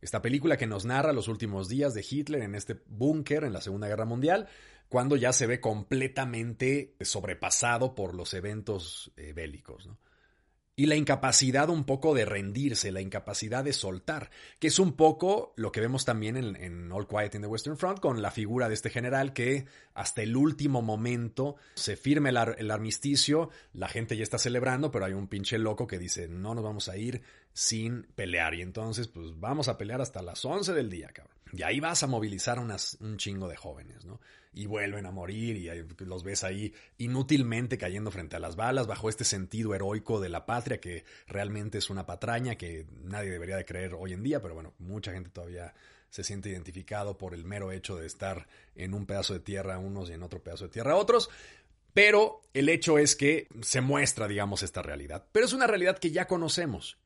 Esta 0.00 0.22
película 0.22 0.56
que 0.56 0.66
nos 0.66 0.84
narra 0.84 1.12
los 1.12 1.28
últimos 1.28 1.68
días 1.68 1.92
de 1.94 2.04
Hitler 2.08 2.42
en 2.42 2.54
este 2.54 2.80
búnker 2.86 3.44
en 3.44 3.52
la 3.52 3.60
Segunda 3.60 3.88
Guerra 3.88 4.04
Mundial, 4.04 4.48
cuando 4.88 5.16
ya 5.16 5.32
se 5.32 5.46
ve 5.46 5.60
completamente 5.60 6.96
sobrepasado 7.00 7.94
por 7.94 8.14
los 8.14 8.32
eventos 8.34 9.12
eh, 9.16 9.32
bélicos, 9.32 9.86
¿no? 9.86 9.98
Y 10.82 10.86
la 10.86 10.96
incapacidad 10.96 11.68
un 11.68 11.84
poco 11.84 12.12
de 12.12 12.24
rendirse, 12.24 12.90
la 12.90 13.00
incapacidad 13.00 13.62
de 13.62 13.72
soltar, 13.72 14.30
que 14.58 14.66
es 14.66 14.80
un 14.80 14.94
poco 14.94 15.52
lo 15.54 15.70
que 15.70 15.80
vemos 15.80 16.04
también 16.04 16.36
en, 16.36 16.90
All 16.90 17.06
Quiet 17.06 17.36
in 17.36 17.42
the 17.42 17.46
Western 17.46 17.76
Front 17.76 18.00
con 18.00 18.20
la 18.20 18.32
figura 18.32 18.66
de 18.66 18.74
este 18.74 18.90
general 18.90 19.32
que 19.32 19.66
hasta 19.94 20.22
el 20.22 20.36
último 20.36 20.82
momento 20.82 21.54
se 21.76 21.94
firme 21.94 22.30
el, 22.30 22.38
el 22.58 22.68
armisticio, 22.72 23.50
la 23.74 23.86
gente 23.86 24.16
ya 24.16 24.24
está 24.24 24.38
celebrando, 24.38 24.90
pero 24.90 25.04
hay 25.04 25.12
un 25.12 25.28
pinche 25.28 25.56
loco 25.56 25.86
que 25.86 26.00
dice 26.00 26.26
no 26.26 26.52
nos 26.52 26.64
vamos 26.64 26.88
a 26.88 26.96
ir 26.96 27.22
sin 27.52 28.02
pelear 28.16 28.52
y 28.54 28.62
entonces 28.62 29.06
pues 29.06 29.38
vamos 29.38 29.68
a 29.68 29.78
pelear 29.78 30.00
hasta 30.00 30.20
las 30.20 30.44
11 30.44 30.72
del 30.72 30.90
día, 30.90 31.10
cabrón. 31.12 31.41
Y 31.52 31.62
ahí 31.62 31.80
vas 31.80 32.02
a 32.02 32.06
movilizar 32.06 32.58
unas, 32.58 32.96
un 33.00 33.18
chingo 33.18 33.46
de 33.46 33.56
jóvenes, 33.56 34.04
¿no? 34.06 34.20
Y 34.54 34.66
vuelven 34.66 35.06
a 35.06 35.10
morir 35.10 35.56
y 35.56 36.04
los 36.04 36.24
ves 36.24 36.44
ahí 36.44 36.74
inútilmente 36.98 37.78
cayendo 37.78 38.10
frente 38.10 38.36
a 38.36 38.40
las 38.40 38.56
balas 38.56 38.86
bajo 38.86 39.08
este 39.08 39.24
sentido 39.24 39.74
heroico 39.74 40.20
de 40.20 40.28
la 40.28 40.46
patria 40.46 40.80
que 40.80 41.04
realmente 41.26 41.78
es 41.78 41.90
una 41.90 42.06
patraña 42.06 42.56
que 42.56 42.86
nadie 43.02 43.30
debería 43.30 43.56
de 43.56 43.64
creer 43.64 43.94
hoy 43.94 44.12
en 44.12 44.22
día, 44.22 44.40
pero 44.40 44.54
bueno, 44.54 44.74
mucha 44.78 45.12
gente 45.12 45.30
todavía 45.30 45.74
se 46.10 46.24
siente 46.24 46.50
identificado 46.50 47.16
por 47.16 47.32
el 47.32 47.44
mero 47.44 47.72
hecho 47.72 47.96
de 47.96 48.06
estar 48.06 48.46
en 48.74 48.92
un 48.92 49.06
pedazo 49.06 49.32
de 49.32 49.40
tierra 49.40 49.78
unos 49.78 50.10
y 50.10 50.12
en 50.12 50.22
otro 50.22 50.42
pedazo 50.42 50.64
de 50.64 50.70
tierra 50.70 50.96
otros. 50.96 51.30
Pero 51.94 52.42
el 52.54 52.68
hecho 52.68 52.98
es 52.98 53.16
que 53.16 53.48
se 53.60 53.80
muestra, 53.80 54.28
digamos, 54.28 54.62
esta 54.62 54.82
realidad. 54.82 55.26
Pero 55.32 55.46
es 55.46 55.52
una 55.52 55.66
realidad 55.66 55.98
que 55.98 56.10
ya 56.10 56.26
conocemos. 56.26 56.98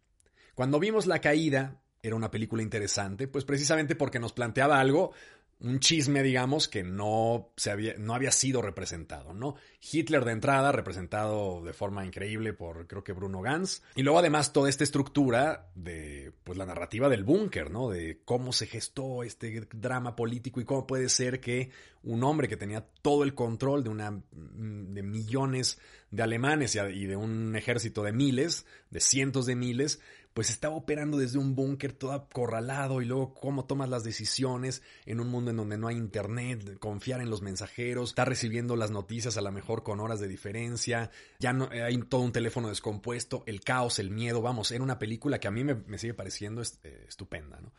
Cuando 0.55 0.79
vimos 0.81 1.07
la 1.07 1.21
caída, 1.21 1.81
era 2.07 2.17
una 2.17 2.31
película 2.31 2.63
interesante, 2.63 3.29
pues 3.29 3.45
precisamente 3.45 3.97
porque 3.97 4.19
nos 4.19 4.33
planteaba 4.33 4.79
algo, 4.81 5.13
un 5.59 5.81
chisme, 5.81 6.23
digamos, 6.23 6.69
que 6.69 6.83
no, 6.83 7.51
se 7.57 7.71
había, 7.71 7.95
no 7.97 8.15
había 8.15 8.31
sido 8.31 8.61
representado, 8.61 9.33
¿no? 9.33 9.55
Hitler 9.81 10.25
de 10.25 10.33
entrada, 10.33 10.71
representado 10.71 11.63
de 11.65 11.73
forma 11.73 12.05
increíble 12.05 12.53
por, 12.53 12.87
creo 12.87 13.03
que 13.03 13.13
Bruno 13.13 13.41
Gans, 13.41 13.83
y 13.95 14.03
luego 14.03 14.19
además 14.19 14.53
toda 14.53 14.69
esta 14.69 14.85
estructura 14.85 15.71
de, 15.75 16.33
pues 16.45 16.59
la 16.59 16.67
narrativa 16.67 17.09
del 17.09 17.25
búnker, 17.25 17.71
¿no? 17.71 17.89
De 17.89 18.21
cómo 18.25 18.53
se 18.53 18.67
gestó 18.67 19.23
este 19.23 19.67
drama 19.73 20.15
político 20.15 20.61
y 20.61 20.65
cómo 20.65 20.87
puede 20.87 21.09
ser 21.09 21.41
que 21.41 21.71
un 22.03 22.23
hombre 22.23 22.49
que 22.49 22.59
tenía 22.59 22.87
todo 23.01 23.25
el 23.25 23.35
control 23.35 23.83
de 23.83 23.91
una, 23.91 24.23
de 24.33 25.03
millones 25.03 25.79
de 26.11 26.23
alemanes 26.23 26.77
y 26.77 27.07
de 27.07 27.17
un 27.17 27.57
ejército 27.57 28.03
de 28.03 28.13
miles, 28.13 28.67
de 28.91 29.01
cientos 29.01 29.47
de 29.47 29.57
miles, 29.57 30.01
pues 30.37 30.50
estaba 30.50 30.76
operando 30.76 31.16
desde 31.16 31.38
un 31.38 31.55
búnker 31.55 31.95
todo 31.95 32.12
acorralado 32.12 33.00
y 33.00 33.07
luego 33.07 33.33
cómo 33.33 33.64
tomas 33.64 33.88
las 33.88 34.05
decisiones 34.05 34.83
en 35.07 35.19
un 35.19 35.28
mundo 35.28 35.50
en 35.50 35.57
donde 35.57 35.78
no 35.78 35.88
hay 35.88 35.97
internet, 35.97 36.78
confiar 36.78 37.23
en 37.23 37.31
los 37.31 37.40
mensajeros, 37.40 38.11
estar 38.11 38.28
recibiendo 38.28 38.76
las 38.76 38.90
noticias 38.90 39.38
a 39.38 39.40
lo 39.40 39.50
mejor 39.50 39.83
con 39.83 39.99
horas 39.99 40.21
de 40.21 40.28
diferencia, 40.28 41.11
ya 41.38 41.55
no 41.55 41.71
hay 41.71 41.97
todo 42.02 42.21
un 42.21 42.33
teléfono 42.33 42.69
descompuesto, 42.69 43.45
el 43.47 43.62
caos, 43.62 43.99
el 43.99 44.11
miedo, 44.11 44.43
vamos, 44.43 44.73
era 44.73 44.85
una 44.85 44.99
película 44.99 45.40
que 45.40 45.49
a 45.49 45.50
mí 45.50 45.64
me, 45.64 45.97
sigue 45.97 46.12
pareciendo 46.12 46.61
eh, 46.61 47.07
estupenda, 47.09 47.59
¿no? 47.62 47.73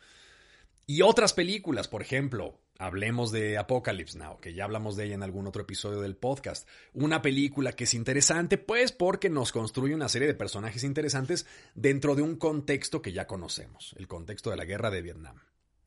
Y 0.90 1.02
otras 1.02 1.34
películas, 1.34 1.86
por 1.86 2.00
ejemplo, 2.00 2.62
hablemos 2.78 3.30
de 3.30 3.58
Apocalypse 3.58 4.18
Now, 4.18 4.40
que 4.40 4.54
ya 4.54 4.64
hablamos 4.64 4.96
de 4.96 5.04
ella 5.04 5.16
en 5.16 5.22
algún 5.22 5.46
otro 5.46 5.60
episodio 5.60 6.00
del 6.00 6.16
podcast. 6.16 6.66
Una 6.94 7.20
película 7.20 7.72
que 7.72 7.84
es 7.84 7.92
interesante, 7.92 8.56
pues 8.56 8.90
porque 8.90 9.28
nos 9.28 9.52
construye 9.52 9.94
una 9.94 10.08
serie 10.08 10.26
de 10.26 10.32
personajes 10.32 10.84
interesantes 10.84 11.44
dentro 11.74 12.14
de 12.14 12.22
un 12.22 12.36
contexto 12.36 13.02
que 13.02 13.12
ya 13.12 13.26
conocemos, 13.26 13.94
el 13.98 14.08
contexto 14.08 14.48
de 14.48 14.56
la 14.56 14.64
guerra 14.64 14.90
de 14.90 15.02
Vietnam, 15.02 15.36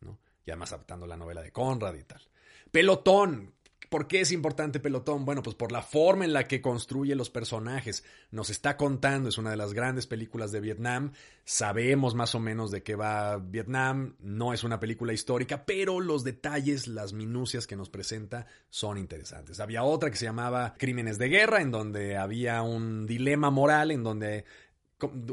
¿no? 0.02 0.20
Y 0.46 0.52
además 0.52 0.72
adaptando 0.72 1.08
la 1.08 1.18
novela 1.18 1.42
de 1.42 1.52
Conrad 1.52 1.96
y 1.96 2.04
tal. 2.04 2.22
Pelotón, 2.70 3.56
¿Por 3.92 4.08
qué 4.08 4.22
es 4.22 4.32
importante 4.32 4.80
Pelotón? 4.80 5.26
Bueno, 5.26 5.44
pues 5.44 5.58
por 5.58 5.74
la 5.74 5.82
forma 5.82 6.24
en 6.24 6.32
la 6.32 6.48
que 6.48 6.62
construye 6.62 7.14
los 7.14 7.30
personajes. 7.30 8.06
Nos 8.32 8.50
está 8.50 8.78
contando, 8.78 9.28
es 9.28 9.38
una 9.38 9.50
de 9.50 9.58
las 9.58 9.74
grandes 9.74 10.08
películas 10.08 10.54
de 10.54 10.62
Vietnam. 10.62 11.12
Sabemos 11.44 12.16
más 12.16 12.34
o 12.34 12.40
menos 12.40 12.72
de 12.72 12.84
qué 12.84 12.96
va 12.96 13.36
Vietnam. 13.36 14.16
No 14.22 14.54
es 14.54 14.64
una 14.64 14.80
película 14.80 15.12
histórica, 15.12 15.66
pero 15.66 16.00
los 16.00 16.24
detalles, 16.24 16.88
las 16.88 17.12
minucias 17.12 17.68
que 17.68 17.76
nos 17.76 17.90
presenta 17.90 18.48
son 18.70 18.98
interesantes. 18.98 19.60
Había 19.60 19.84
otra 19.84 20.10
que 20.10 20.16
se 20.16 20.24
llamaba 20.24 20.74
Crímenes 20.78 21.18
de 21.18 21.28
Guerra, 21.28 21.62
en 21.62 21.72
donde 21.72 22.16
había 22.16 22.62
un 22.62 23.06
dilema 23.06 23.50
moral, 23.50 23.92
en 23.92 24.04
donde 24.04 24.46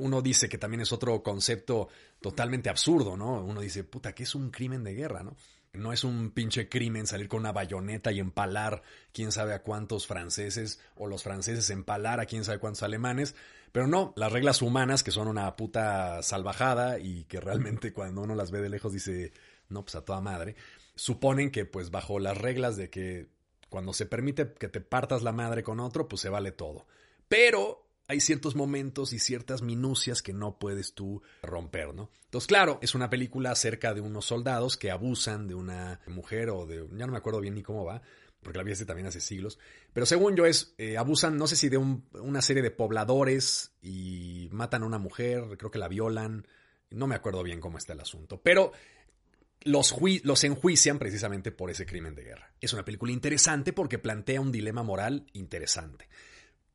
uno 0.00 0.20
dice 0.20 0.48
que 0.48 0.58
también 0.58 0.80
es 0.80 0.90
otro 0.90 1.22
concepto 1.22 1.90
totalmente 2.20 2.70
absurdo, 2.70 3.16
¿no? 3.16 3.40
Uno 3.40 3.60
dice, 3.60 3.84
puta, 3.84 4.16
¿qué 4.16 4.24
es 4.24 4.34
un 4.34 4.50
crimen 4.50 4.82
de 4.82 4.94
guerra, 4.94 5.22
no? 5.22 5.36
No 5.72 5.92
es 5.92 6.04
un 6.04 6.30
pinche 6.30 6.68
crimen 6.68 7.06
salir 7.06 7.28
con 7.28 7.40
una 7.40 7.52
bayoneta 7.52 8.10
y 8.10 8.20
empalar 8.20 8.82
quién 9.12 9.32
sabe 9.32 9.54
a 9.54 9.62
cuántos 9.62 10.06
franceses 10.06 10.80
o 10.96 11.06
los 11.06 11.22
franceses 11.22 11.70
empalar 11.70 12.20
a 12.20 12.26
quién 12.26 12.44
sabe 12.44 12.58
cuántos 12.58 12.82
alemanes. 12.82 13.34
Pero 13.72 13.86
no, 13.86 14.12
las 14.16 14.32
reglas 14.32 14.62
humanas 14.62 15.02
que 15.02 15.10
son 15.10 15.28
una 15.28 15.54
puta 15.56 16.22
salvajada 16.22 16.98
y 16.98 17.24
que 17.24 17.40
realmente 17.40 17.92
cuando 17.92 18.22
uno 18.22 18.34
las 18.34 18.50
ve 18.50 18.60
de 18.60 18.70
lejos 18.70 18.92
dice, 18.92 19.32
no, 19.68 19.82
pues 19.82 19.94
a 19.94 20.04
toda 20.04 20.20
madre, 20.20 20.56
suponen 20.94 21.50
que 21.50 21.64
pues 21.64 21.90
bajo 21.90 22.18
las 22.18 22.36
reglas 22.36 22.76
de 22.76 22.90
que 22.90 23.28
cuando 23.68 23.92
se 23.92 24.06
permite 24.06 24.52
que 24.54 24.68
te 24.68 24.80
partas 24.80 25.22
la 25.22 25.32
madre 25.32 25.62
con 25.62 25.80
otro, 25.80 26.08
pues 26.08 26.22
se 26.22 26.30
vale 26.30 26.52
todo. 26.52 26.86
Pero 27.28 27.87
hay 28.08 28.20
ciertos 28.20 28.56
momentos 28.56 29.12
y 29.12 29.18
ciertas 29.18 29.60
minucias 29.60 30.22
que 30.22 30.32
no 30.32 30.58
puedes 30.58 30.94
tú 30.94 31.22
romper, 31.42 31.94
¿no? 31.94 32.10
Entonces, 32.24 32.48
claro, 32.48 32.78
es 32.82 32.94
una 32.94 33.10
película 33.10 33.50
acerca 33.50 33.92
de 33.92 34.00
unos 34.00 34.24
soldados 34.24 34.76
que 34.76 34.90
abusan 34.90 35.46
de 35.46 35.54
una 35.54 36.00
mujer 36.06 36.48
o 36.50 36.66
de... 36.66 36.86
ya 36.96 37.06
no 37.06 37.12
me 37.12 37.18
acuerdo 37.18 37.40
bien 37.40 37.54
ni 37.54 37.62
cómo 37.62 37.84
va, 37.84 38.02
porque 38.42 38.58
la 38.58 38.64
vi 38.64 38.74
también 38.86 39.06
hace 39.06 39.20
siglos, 39.20 39.58
pero 39.92 40.06
según 40.06 40.36
yo 40.36 40.46
es, 40.46 40.74
eh, 40.78 40.96
abusan, 40.96 41.36
no 41.36 41.46
sé 41.46 41.56
si 41.56 41.68
de 41.68 41.76
una 41.76 42.40
serie 42.40 42.62
de 42.62 42.70
pobladores 42.70 43.72
y 43.82 44.48
matan 44.52 44.82
a 44.84 44.86
una 44.86 44.98
mujer, 44.98 45.44
creo 45.58 45.70
que 45.70 45.78
la 45.78 45.88
violan, 45.88 46.46
no 46.90 47.06
me 47.06 47.14
acuerdo 47.14 47.42
bien 47.42 47.60
cómo 47.60 47.76
está 47.76 47.92
el 47.92 48.00
asunto, 48.00 48.40
pero 48.40 48.72
los, 49.62 49.94
los, 50.22 50.44
enjuician 50.44 50.98
precisamente 50.98 51.50
por 51.50 51.70
ese 51.70 51.84
crimen 51.84 52.14
de 52.14 52.22
guerra. 52.22 52.52
Es 52.60 52.72
una 52.72 52.84
película 52.84 53.12
interesante 53.12 53.72
porque 53.72 53.98
plantea 53.98 54.40
un 54.40 54.52
dilema 54.52 54.82
moral 54.82 55.26
interesante. 55.32 56.08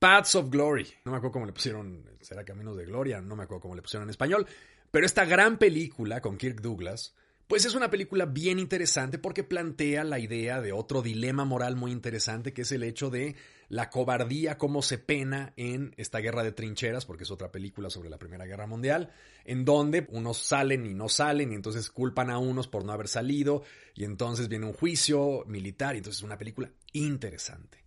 Paths 0.04 0.36
of 0.36 0.50
Glory. 0.50 0.86
No 1.06 1.14
me 1.14 1.18
acuerdo 1.18 1.32
cómo 1.32 1.46
le 1.46 1.54
pusieron, 1.54 2.04
será 2.20 2.44
Caminos 2.44 2.76
de 2.76 2.84
Gloria, 2.84 3.22
no 3.22 3.38
me 3.38 3.44
acuerdo 3.44 3.62
cómo 3.62 3.76
le 3.76 3.82
pusieron 3.82 4.04
en 4.04 4.10
español. 4.10 4.46
Pero 4.92 5.06
esta 5.06 5.24
gran 5.24 5.58
película 5.58 6.20
con 6.20 6.38
Kirk 6.38 6.60
Douglas, 6.60 7.16
pues 7.48 7.64
es 7.64 7.74
una 7.74 7.90
película 7.90 8.26
bien 8.26 8.60
interesante 8.60 9.18
porque 9.18 9.46
plantea 9.46 10.04
la 10.04 10.20
idea 10.20 10.60
de 10.60 10.74
otro 10.74 11.02
dilema 11.04 11.46
moral 11.46 11.78
muy 11.78 11.94
interesante, 11.94 12.52
que 12.52 12.64
es 12.64 12.74
el 12.74 12.84
hecho 12.84 13.10
de 13.10 13.38
la 13.70 13.90
cobardía, 13.90 14.58
cómo 14.58 14.82
se 14.82 14.98
pena 14.98 15.54
en 15.56 15.94
esta 15.96 16.20
guerra 16.20 16.44
de 16.44 16.52
trincheras, 16.52 17.06
porque 17.06 17.24
es 17.24 17.32
otra 17.32 17.50
película 17.50 17.90
sobre 17.90 18.10
la 18.10 18.20
Primera 18.20 18.46
Guerra 18.46 18.68
Mundial, 18.68 19.10
en 19.46 19.64
donde 19.64 20.06
unos 20.10 20.38
salen 20.38 20.86
y 20.86 20.94
no 20.94 21.08
salen, 21.08 21.54
y 21.54 21.56
entonces 21.56 21.90
culpan 21.90 22.30
a 22.30 22.40
unos 22.40 22.68
por 22.68 22.84
no 22.84 22.92
haber 22.92 23.08
salido, 23.08 23.64
y 23.96 24.04
entonces 24.04 24.50
viene 24.50 24.66
un 24.66 24.74
juicio 24.74 25.46
militar, 25.48 25.96
y 25.96 26.00
entonces 26.00 26.20
es 26.20 26.26
una 26.26 26.38
película 26.38 26.70
interesante. 26.92 27.86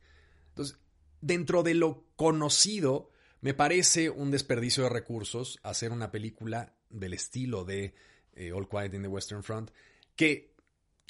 Entonces, 0.49 0.79
dentro 1.21 1.63
de 1.63 1.75
lo 1.75 2.05
conocido, 2.17 3.11
me 3.41 3.55
parece 3.55 4.11
un 4.11 4.31
desperdicio 4.31 4.85
de 4.85 4.91
recursos 4.91 5.59
hacer 5.63 5.93
una 5.93 6.11
película 6.11 6.75
del 6.91 7.15
estilo 7.15 7.65
de 7.65 7.95
eh, 8.35 8.53
All 8.53 8.69
Quiet 8.69 8.95
in 8.95 9.03
the 9.03 9.09
Western 9.09 9.43
Front, 9.43 9.71
que 10.15 10.55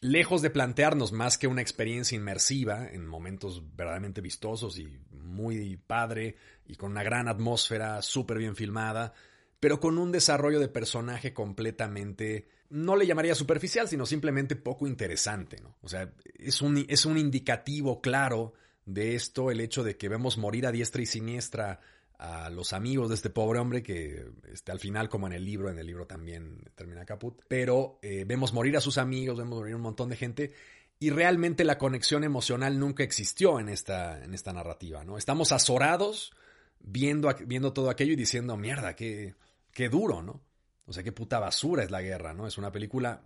lejos 0.00 0.42
de 0.42 0.50
plantearnos 0.50 1.12
más 1.12 1.38
que 1.38 1.46
una 1.46 1.62
experiencia 1.62 2.16
inmersiva 2.16 2.88
en 2.88 3.06
momentos 3.06 3.62
verdaderamente 3.74 4.20
vistosos 4.20 4.78
y 4.78 4.98
muy 5.10 5.76
padre 5.76 6.36
y 6.66 6.76
con 6.76 6.90
una 6.92 7.02
gran 7.02 7.28
atmósfera 7.28 8.02
súper 8.02 8.38
bien 8.38 8.56
filmada, 8.56 9.14
pero 9.60 9.80
con 9.80 9.98
un 9.98 10.12
desarrollo 10.12 10.60
de 10.60 10.68
personaje 10.68 11.32
completamente, 11.32 12.48
no 12.68 12.96
le 12.96 13.06
llamaría 13.06 13.34
superficial, 13.34 13.88
sino 13.88 14.04
simplemente 14.04 14.56
poco 14.56 14.86
interesante, 14.86 15.58
¿no? 15.62 15.76
O 15.80 15.88
sea, 15.88 16.12
es 16.34 16.60
un, 16.60 16.84
es 16.88 17.06
un 17.06 17.16
indicativo 17.16 18.00
claro 18.00 18.52
de 18.86 19.16
esto 19.16 19.50
el 19.50 19.60
hecho 19.60 19.84
de 19.84 19.96
que 19.96 20.08
vemos 20.08 20.38
morir 20.38 20.66
a 20.66 20.72
diestra 20.72 21.02
y 21.02 21.06
siniestra 21.06 21.80
a 22.18 22.48
los 22.48 22.72
amigos 22.72 23.10
de 23.10 23.16
este 23.16 23.28
pobre 23.28 23.58
hombre 23.58 23.82
que 23.82 24.26
este, 24.50 24.72
al 24.72 24.80
final, 24.80 25.08
como 25.10 25.26
en 25.26 25.34
el 25.34 25.44
libro, 25.44 25.68
en 25.68 25.78
el 25.78 25.86
libro 25.86 26.06
también 26.06 26.62
termina 26.74 27.04
caput, 27.04 27.42
pero 27.46 27.98
eh, 28.00 28.24
vemos 28.26 28.54
morir 28.54 28.76
a 28.76 28.80
sus 28.80 28.96
amigos, 28.96 29.36
vemos 29.36 29.58
morir 29.58 29.74
un 29.74 29.82
montón 29.82 30.08
de 30.08 30.16
gente 30.16 30.52
y 30.98 31.10
realmente 31.10 31.64
la 31.64 31.76
conexión 31.76 32.24
emocional 32.24 32.78
nunca 32.78 33.02
existió 33.02 33.60
en 33.60 33.68
esta, 33.68 34.24
en 34.24 34.32
esta 34.32 34.52
narrativa, 34.54 35.04
¿no? 35.04 35.18
Estamos 35.18 35.52
azorados 35.52 36.32
viendo, 36.80 37.34
viendo 37.44 37.74
todo 37.74 37.90
aquello 37.90 38.14
y 38.14 38.16
diciendo, 38.16 38.56
mierda, 38.56 38.96
qué, 38.96 39.34
qué 39.72 39.90
duro, 39.90 40.22
¿no? 40.22 40.40
O 40.86 40.94
sea, 40.94 41.02
qué 41.02 41.12
puta 41.12 41.38
basura 41.38 41.82
es 41.82 41.90
la 41.90 42.00
guerra, 42.00 42.32
¿no? 42.32 42.46
Es 42.46 42.56
una 42.56 42.72
película 42.72 43.20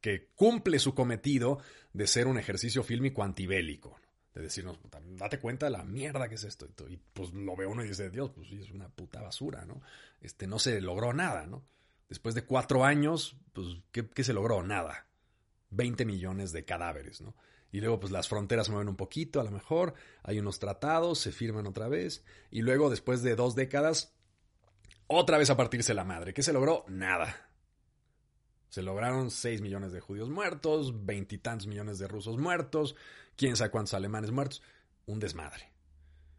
que 0.00 0.28
cumple 0.34 0.78
su 0.78 0.94
cometido 0.94 1.58
de 1.92 2.06
ser 2.06 2.26
un 2.26 2.38
ejercicio 2.38 2.82
fílmico 2.82 3.22
antibélico 3.22 3.98
de 4.40 4.46
decirnos, 4.46 4.78
date 5.16 5.38
cuenta 5.38 5.66
de 5.66 5.72
la 5.72 5.84
mierda 5.84 6.28
que 6.28 6.34
es 6.36 6.44
esto. 6.44 6.66
Y 6.88 6.96
pues 6.96 7.32
lo 7.32 7.56
ve 7.56 7.66
uno 7.66 7.84
y 7.84 7.88
dice, 7.88 8.10
Dios, 8.10 8.30
pues 8.30 8.50
es 8.52 8.70
una 8.70 8.88
puta 8.88 9.20
basura, 9.20 9.64
¿no? 9.64 9.80
Este, 10.20 10.46
no 10.46 10.58
se 10.58 10.80
logró 10.80 11.12
nada, 11.12 11.46
¿no? 11.46 11.64
Después 12.08 12.34
de 12.34 12.44
cuatro 12.44 12.84
años, 12.84 13.36
pues, 13.52 13.68
¿qué, 13.92 14.24
se 14.24 14.32
logró? 14.32 14.62
Nada. 14.62 15.06
20 15.70 16.04
millones 16.04 16.52
de 16.52 16.64
cadáveres, 16.64 17.20
¿no? 17.20 17.34
Y 17.70 17.80
luego, 17.80 18.00
pues 18.00 18.12
las 18.12 18.28
fronteras 18.28 18.66
se 18.66 18.72
mueven 18.72 18.88
un 18.88 18.96
poquito, 18.96 19.40
a 19.40 19.44
lo 19.44 19.52
mejor, 19.52 19.94
hay 20.24 20.40
unos 20.40 20.58
tratados, 20.58 21.20
se 21.20 21.30
firman 21.30 21.68
otra 21.68 21.86
vez, 21.86 22.24
y 22.50 22.62
luego, 22.62 22.90
después 22.90 23.22
de 23.22 23.36
dos 23.36 23.54
décadas, 23.54 24.12
otra 25.06 25.38
vez 25.38 25.50
a 25.50 25.56
partirse 25.56 25.94
la 25.94 26.04
madre. 26.04 26.34
¿Qué 26.34 26.42
se 26.42 26.52
logró? 26.52 26.84
Nada. 26.88 27.49
Se 28.70 28.82
lograron 28.82 29.30
6 29.30 29.60
millones 29.60 29.92
de 29.92 30.00
judíos 30.00 30.30
muertos, 30.30 31.04
veintitantos 31.04 31.66
millones 31.66 31.98
de 31.98 32.08
rusos 32.08 32.38
muertos, 32.38 32.96
quién 33.36 33.56
sabe 33.56 33.70
cuántos 33.70 33.94
alemanes 33.94 34.30
muertos. 34.30 34.62
Un 35.06 35.18
desmadre. 35.18 35.70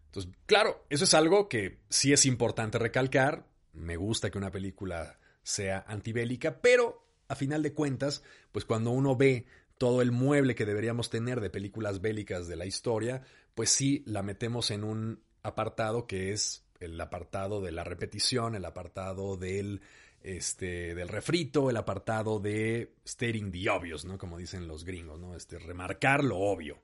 Entonces, 0.07 0.31
claro, 0.45 0.85
eso 0.89 1.03
es 1.03 1.13
algo 1.13 1.47
que 1.47 1.79
sí 1.89 2.11
es 2.13 2.25
importante 2.25 2.79
recalcar. 2.79 3.45
Me 3.73 3.97
gusta 3.97 4.29
que 4.29 4.37
una 4.37 4.51
película 4.51 5.19
sea 5.43 5.85
antibélica, 5.87 6.61
pero 6.61 7.05
a 7.27 7.35
final 7.35 7.63
de 7.63 7.73
cuentas, 7.73 8.23
pues 8.51 8.65
cuando 8.65 8.91
uno 8.91 9.15
ve 9.15 9.45
todo 9.77 10.01
el 10.01 10.11
mueble 10.11 10.53
que 10.53 10.65
deberíamos 10.65 11.09
tener 11.09 11.41
de 11.41 11.49
películas 11.49 12.01
bélicas 12.01 12.47
de 12.47 12.55
la 12.55 12.65
historia, 12.65 13.23
pues 13.55 13.69
sí 13.69 14.03
la 14.05 14.21
metemos 14.21 14.69
en 14.71 14.83
un 14.83 15.23
apartado 15.43 16.07
que 16.07 16.31
es 16.31 16.65
el 16.79 16.99
apartado 16.99 17.61
de 17.61 17.71
la 17.71 17.83
repetición, 17.83 18.55
el 18.55 18.65
apartado 18.65 19.37
del, 19.37 19.81
este, 20.23 20.95
del 20.95 21.07
refrito, 21.07 21.69
el 21.69 21.77
apartado 21.77 22.39
de 22.39 22.95
stating 23.05 23.51
the 23.51 23.69
obvious, 23.69 24.05
¿no? 24.05 24.17
Como 24.17 24.37
dicen 24.37 24.67
los 24.67 24.85
gringos, 24.85 25.19
¿no? 25.19 25.35
Este, 25.35 25.59
remarcar 25.59 26.23
lo 26.23 26.37
obvio, 26.37 26.83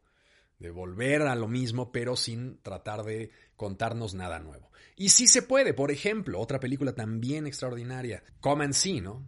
de 0.60 0.72
volver 0.72 1.24
a 1.24 1.36
lo 1.36 1.48
mismo, 1.48 1.91
pero 1.91 2.15
sin 2.15 2.58
tratar 2.62 3.03
de 3.03 3.32
contarnos 3.56 4.13
nada 4.13 4.39
nuevo. 4.39 4.72
Y 4.96 5.10
sí 5.10 5.27
se 5.27 5.44
puede, 5.44 5.74
por 5.74 5.91
ejemplo, 5.91 6.39
otra 6.39 6.60
película 6.60 6.94
también 6.94 7.46
extraordinaria, 7.46 8.24
Come 8.39 8.65
and 8.65 8.74
See, 8.74 9.01
¿no? 9.01 9.27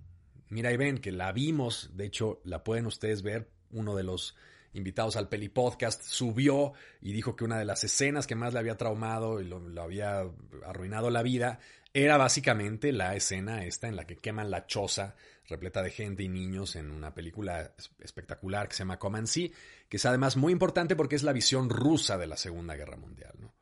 Mira 0.50 0.74
y 0.74 0.78
ven 0.78 0.98
que 0.98 1.12
la 1.12 1.32
vimos, 1.32 1.92
de 1.94 2.06
hecho 2.06 2.42
la 2.44 2.63
pueden 2.63 2.88
ustedes 2.88 3.22
ver, 3.22 3.51
uno 3.70 3.96
de 3.96 4.04
los 4.04 4.36
invitados 4.79 5.15
al 5.15 5.29
Peli 5.29 5.50
Podcast, 5.50 6.03
subió 6.03 6.74
y 7.01 7.13
dijo 7.13 7.36
que 7.36 7.43
una 7.43 7.59
de 7.59 7.65
las 7.65 7.83
escenas 7.83 8.25
que 8.25 8.36
más 8.36 8.53
le 8.53 8.59
había 8.59 8.77
traumado 8.77 9.39
y 9.39 9.45
lo, 9.45 9.81
había 9.81 10.24
arruinado 10.65 11.12
la 11.12 11.21
vida 11.21 11.59
era 11.93 12.17
básicamente 12.17 12.91
la 12.91 13.15
escena 13.15 13.63
esta 13.65 13.88
en 13.88 13.95
la 13.95 14.05
que 14.05 14.17
queman 14.17 14.51
la 14.51 14.65
choza 14.65 15.15
repleta 15.48 15.81
de 15.81 15.91
gente 15.91 16.24
y 16.24 16.29
niños 16.29 16.75
en 16.75 16.91
una 16.91 17.13
película 17.13 17.74
espectacular 18.00 18.67
que 18.67 18.75
se 18.75 18.79
llama 18.79 19.00
Comancy, 19.00 19.51
que 19.88 19.98
es 19.98 20.05
además 20.05 20.38
muy 20.38 20.53
importante 20.53 20.95
porque 20.95 21.15
es 21.15 21.24
la 21.24 21.33
visión 21.33 21.69
rusa 21.69 22.17
de 22.17 22.27
la 22.27 22.38
Segunda 22.38 22.75
Guerra 22.75 22.98
Mundial, 22.98 23.33
¿no? 23.39 23.53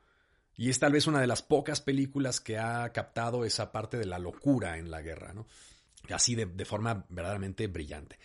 Y 0.55 0.69
es 0.71 0.79
tal 0.79 0.91
vez 0.91 1.05
una 1.05 1.21
de 1.21 1.27
las 1.27 1.43
pocas 1.43 1.81
películas 1.81 2.41
que 2.41 2.57
ha 2.57 2.91
captado 2.91 3.45
esa 3.45 3.71
parte 3.71 3.97
de 3.97 4.07
la 4.07 4.17
locura 4.17 4.77
en 4.77 4.89
la 4.89 5.01
guerra, 5.01 5.33
¿no? 5.33 5.47
Así 6.09 6.35
de, 6.35 6.47
de 6.47 6.65
forma 6.65 7.05
verdaderamente 7.09 7.67
brillante. 7.67 8.17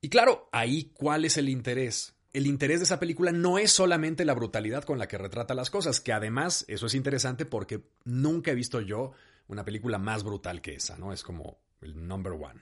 Y 0.00 0.08
claro, 0.10 0.48
ahí, 0.52 0.92
¿cuál 0.94 1.24
es 1.24 1.38
el 1.38 1.48
interés? 1.48 2.14
El 2.32 2.46
interés 2.46 2.80
de 2.80 2.84
esa 2.84 3.00
película 3.00 3.32
no 3.32 3.58
es 3.58 3.70
solamente 3.70 4.24
la 4.24 4.34
brutalidad 4.34 4.84
con 4.84 4.98
la 4.98 5.08
que 5.08 5.18
retrata 5.18 5.54
las 5.54 5.70
cosas, 5.70 6.00
que 6.00 6.12
además 6.12 6.64
eso 6.68 6.86
es 6.86 6.94
interesante 6.94 7.46
porque 7.46 7.82
nunca 8.04 8.50
he 8.50 8.54
visto 8.54 8.80
yo 8.80 9.12
una 9.46 9.64
película 9.64 9.98
más 9.98 10.24
brutal 10.24 10.60
que 10.60 10.74
esa, 10.74 10.98
¿no? 10.98 11.12
Es 11.12 11.22
como 11.22 11.58
el 11.80 12.06
number 12.06 12.32
one. 12.32 12.60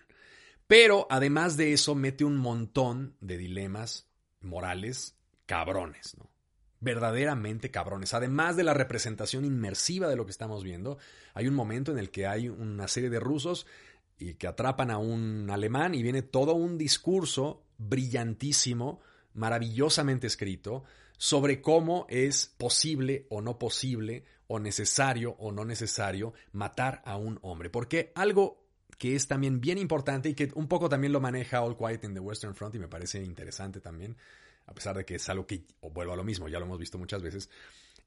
Pero 0.66 1.06
además 1.10 1.56
de 1.56 1.72
eso 1.72 1.94
mete 1.94 2.24
un 2.24 2.36
montón 2.36 3.16
de 3.20 3.38
dilemas 3.38 4.08
morales 4.40 5.16
cabrones, 5.46 6.16
¿no? 6.16 6.30
Verdaderamente 6.78 7.70
cabrones. 7.70 8.14
Además 8.14 8.56
de 8.56 8.64
la 8.64 8.74
representación 8.74 9.44
inmersiva 9.44 10.08
de 10.08 10.16
lo 10.16 10.26
que 10.26 10.30
estamos 10.30 10.62
viendo, 10.62 10.98
hay 11.34 11.48
un 11.48 11.54
momento 11.54 11.90
en 11.90 11.98
el 11.98 12.10
que 12.10 12.26
hay 12.26 12.48
una 12.48 12.86
serie 12.86 13.10
de 13.10 13.18
rusos 13.18 13.66
y 14.18 14.34
que 14.34 14.46
atrapan 14.46 14.90
a 14.90 14.98
un 14.98 15.48
alemán 15.50 15.94
y 15.94 16.02
viene 16.02 16.22
todo 16.22 16.54
un 16.54 16.78
discurso 16.78 17.64
brillantísimo 17.78 19.00
maravillosamente 19.36 20.26
escrito 20.26 20.84
sobre 21.16 21.62
cómo 21.62 22.06
es 22.08 22.54
posible 22.58 23.26
o 23.30 23.40
no 23.40 23.58
posible 23.58 24.24
o 24.48 24.58
necesario 24.58 25.36
o 25.38 25.52
no 25.52 25.64
necesario 25.64 26.34
matar 26.52 27.02
a 27.04 27.16
un 27.16 27.38
hombre. 27.42 27.70
Porque 27.70 28.12
algo 28.14 28.66
que 28.98 29.14
es 29.14 29.28
también 29.28 29.60
bien 29.60 29.78
importante 29.78 30.28
y 30.28 30.34
que 30.34 30.50
un 30.54 30.68
poco 30.68 30.88
también 30.88 31.12
lo 31.12 31.20
maneja 31.20 31.62
All 31.62 31.76
Quiet 31.76 32.04
in 32.04 32.14
the 32.14 32.20
Western 32.20 32.54
Front 32.54 32.74
y 32.76 32.78
me 32.78 32.88
parece 32.88 33.22
interesante 33.22 33.80
también, 33.80 34.16
a 34.66 34.74
pesar 34.74 34.96
de 34.96 35.04
que 35.04 35.16
es 35.16 35.28
algo 35.28 35.46
que, 35.46 35.64
vuelvo 35.92 36.12
a 36.12 36.16
lo 36.16 36.24
mismo, 36.24 36.48
ya 36.48 36.58
lo 36.58 36.64
hemos 36.64 36.78
visto 36.78 36.98
muchas 36.98 37.22
veces, 37.22 37.50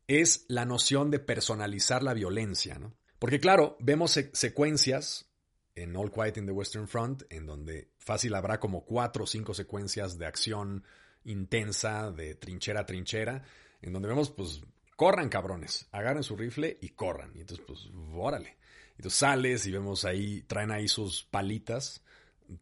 es 0.07 0.45
la 0.48 0.65
noción 0.65 1.12
de 1.12 1.19
personalizar 1.19 2.01
la 2.01 2.13
violencia, 2.13 2.79
¿no? 2.79 2.95
Porque 3.19 3.39
claro, 3.39 3.77
vemos 3.79 4.17
secuencias 4.31 5.29
en 5.75 5.95
All 5.95 6.12
Quiet 6.12 6.38
in 6.38 6.45
the 6.45 6.51
Western 6.51 6.88
Front 6.88 7.23
en 7.30 7.45
donde 7.45 7.89
fácil 7.97 8.34
habrá 8.34 8.60
como 8.60 8.86
cuatro 8.86 9.25
o 9.25 9.27
cinco 9.27 9.54
secuencias 9.54 10.17
de 10.17 10.25
acción 10.25 10.84
intensa 11.32 12.12
de 12.12 12.36
trinchera 12.36 12.82
a 12.82 12.86
trinchera, 12.86 13.44
en 13.82 13.94
donde 13.94 14.10
vemos, 14.10 14.30
pues, 14.30 14.62
corran 14.96 15.30
cabrones, 15.30 15.88
agarren 15.92 16.24
su 16.24 16.36
rifle 16.36 16.78
y 16.82 16.89
corran. 16.89 17.32
Y 17.36 17.42
entonces, 17.42 17.65
pues, 17.65 17.89
órale. 18.13 18.58
Entonces 18.98 19.18
sales 19.18 19.65
y 19.65 19.72
vemos 19.72 20.04
ahí, 20.04 20.42
traen 20.42 20.72
ahí 20.72 20.89
sus 20.89 21.24
palitas 21.24 22.04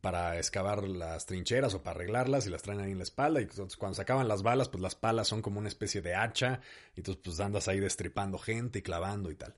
para 0.02 0.38
excavar 0.38 0.88
las 0.88 1.26
trincheras 1.26 1.74
o 1.74 1.82
para 1.82 1.96
arreglarlas 1.96 2.46
y 2.46 2.50
las 2.50 2.62
traen 2.62 2.82
ahí 2.82 2.92
en 2.92 2.98
la 2.98 3.04
espalda. 3.04 3.40
Y 3.40 3.44
entonces 3.44 3.78
cuando 3.78 3.96
se 3.96 4.02
acaban 4.02 4.28
las 4.28 4.44
balas, 4.44 4.70
pues 4.70 4.82
las 4.82 4.96
palas 4.96 5.28
son 5.28 5.42
como 5.42 5.60
una 5.60 5.70
especie 5.70 6.02
de 6.02 6.14
hacha. 6.14 6.62
Y 6.96 7.00
entonces 7.00 7.22
pues 7.24 7.40
andas 7.40 7.68
ahí 7.68 7.80
destripando 7.80 8.38
gente 8.38 8.80
y 8.80 8.82
clavando 8.84 9.32
y 9.32 9.36
tal. 9.36 9.56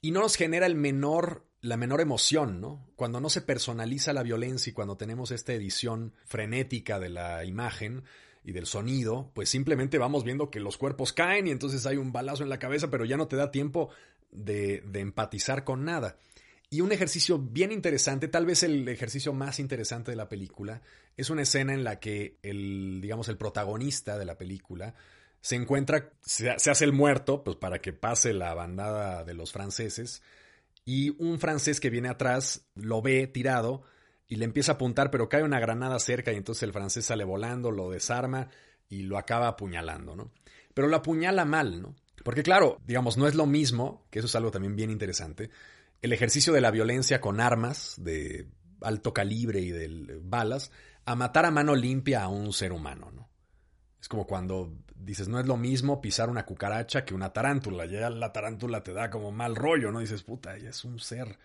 Y 0.00 0.12
no 0.12 0.20
nos 0.20 0.36
genera 0.36 0.64
el 0.66 0.76
menor, 0.76 1.44
la 1.60 1.76
menor 1.76 2.00
emoción, 2.00 2.60
¿no? 2.60 2.88
Cuando 2.94 3.20
no 3.20 3.28
se 3.28 3.42
personaliza 3.42 4.12
la 4.12 4.22
violencia 4.22 4.70
y 4.70 4.74
cuando 4.74 4.96
tenemos 4.96 5.32
esta 5.32 5.52
edición 5.52 6.14
frenética 6.24 7.00
de 7.00 7.08
la 7.08 7.44
imagen, 7.44 8.04
y 8.48 8.52
del 8.52 8.64
sonido, 8.64 9.30
pues 9.34 9.50
simplemente 9.50 9.98
vamos 9.98 10.24
viendo 10.24 10.48
que 10.48 10.58
los 10.58 10.78
cuerpos 10.78 11.12
caen 11.12 11.46
y 11.46 11.50
entonces 11.50 11.84
hay 11.84 11.98
un 11.98 12.12
balazo 12.12 12.44
en 12.44 12.48
la 12.48 12.58
cabeza, 12.58 12.88
pero 12.90 13.04
ya 13.04 13.18
no 13.18 13.28
te 13.28 13.36
da 13.36 13.50
tiempo 13.50 13.90
de, 14.30 14.82
de 14.86 15.00
empatizar 15.00 15.64
con 15.64 15.84
nada. 15.84 16.16
Y 16.70 16.80
un 16.80 16.90
ejercicio 16.90 17.38
bien 17.38 17.72
interesante, 17.72 18.26
tal 18.26 18.46
vez 18.46 18.62
el 18.62 18.88
ejercicio 18.88 19.34
más 19.34 19.60
interesante 19.60 20.12
de 20.12 20.16
la 20.16 20.30
película, 20.30 20.80
es 21.14 21.28
una 21.28 21.42
escena 21.42 21.74
en 21.74 21.84
la 21.84 22.00
que 22.00 22.38
el, 22.42 23.00
digamos, 23.02 23.28
el 23.28 23.36
protagonista 23.36 24.16
de 24.16 24.24
la 24.24 24.38
película 24.38 24.94
se 25.42 25.56
encuentra, 25.56 26.10
se, 26.22 26.48
hace 26.48 26.84
el 26.86 26.94
muerto, 26.94 27.44
pues 27.44 27.58
para 27.58 27.82
que 27.82 27.92
pase 27.92 28.32
la 28.32 28.54
bandada 28.54 29.24
de 29.24 29.34
los 29.34 29.52
franceses, 29.52 30.22
y 30.86 31.10
un 31.22 31.38
francés 31.38 31.80
que 31.80 31.90
viene 31.90 32.08
atrás 32.08 32.66
lo 32.74 33.02
ve 33.02 33.26
tirado 33.26 33.82
y 34.28 34.36
le 34.36 34.44
empieza 34.44 34.72
a 34.72 34.74
apuntar, 34.74 35.10
pero 35.10 35.28
cae 35.28 35.42
una 35.42 35.58
granada 35.58 35.98
cerca 35.98 36.32
y 36.32 36.36
entonces 36.36 36.62
el 36.62 36.72
francés 36.72 37.06
sale 37.06 37.24
volando, 37.24 37.70
lo 37.70 37.90
desarma 37.90 38.48
y 38.88 39.02
lo 39.02 39.18
acaba 39.18 39.48
apuñalando, 39.48 40.14
¿no? 40.14 40.30
Pero 40.74 40.88
lo 40.88 40.96
apuñala 40.96 41.44
mal, 41.44 41.80
¿no? 41.82 41.94
Porque 42.24 42.42
claro, 42.42 42.78
digamos, 42.84 43.16
no 43.16 43.26
es 43.26 43.34
lo 43.34 43.46
mismo, 43.46 44.06
que 44.10 44.18
eso 44.18 44.26
es 44.26 44.36
algo 44.36 44.50
también 44.50 44.76
bien 44.76 44.90
interesante, 44.90 45.50
el 46.02 46.12
ejercicio 46.12 46.52
de 46.52 46.60
la 46.60 46.70
violencia 46.70 47.20
con 47.20 47.40
armas 47.40 47.94
de 47.98 48.46
alto 48.82 49.12
calibre 49.12 49.60
y 49.60 49.70
de 49.70 50.20
balas, 50.22 50.70
a 51.04 51.14
matar 51.14 51.46
a 51.46 51.50
mano 51.50 51.74
limpia 51.74 52.22
a 52.22 52.28
un 52.28 52.52
ser 52.52 52.72
humano, 52.72 53.10
¿no? 53.10 53.28
Es 54.00 54.08
como 54.08 54.26
cuando 54.26 54.72
dices, 54.94 55.28
no 55.28 55.40
es 55.40 55.46
lo 55.46 55.56
mismo 55.56 56.00
pisar 56.00 56.28
una 56.28 56.44
cucaracha 56.44 57.04
que 57.04 57.14
una 57.14 57.32
tarántula. 57.32 57.86
Ya 57.86 58.10
la 58.10 58.32
tarántula 58.32 58.82
te 58.82 58.92
da 58.92 59.10
como 59.10 59.32
mal 59.32 59.56
rollo, 59.56 59.90
¿no? 59.90 60.00
Dices, 60.00 60.22
puta, 60.22 60.56
ella 60.56 60.70
es 60.70 60.84
un 60.84 61.00
ser. 61.00 61.38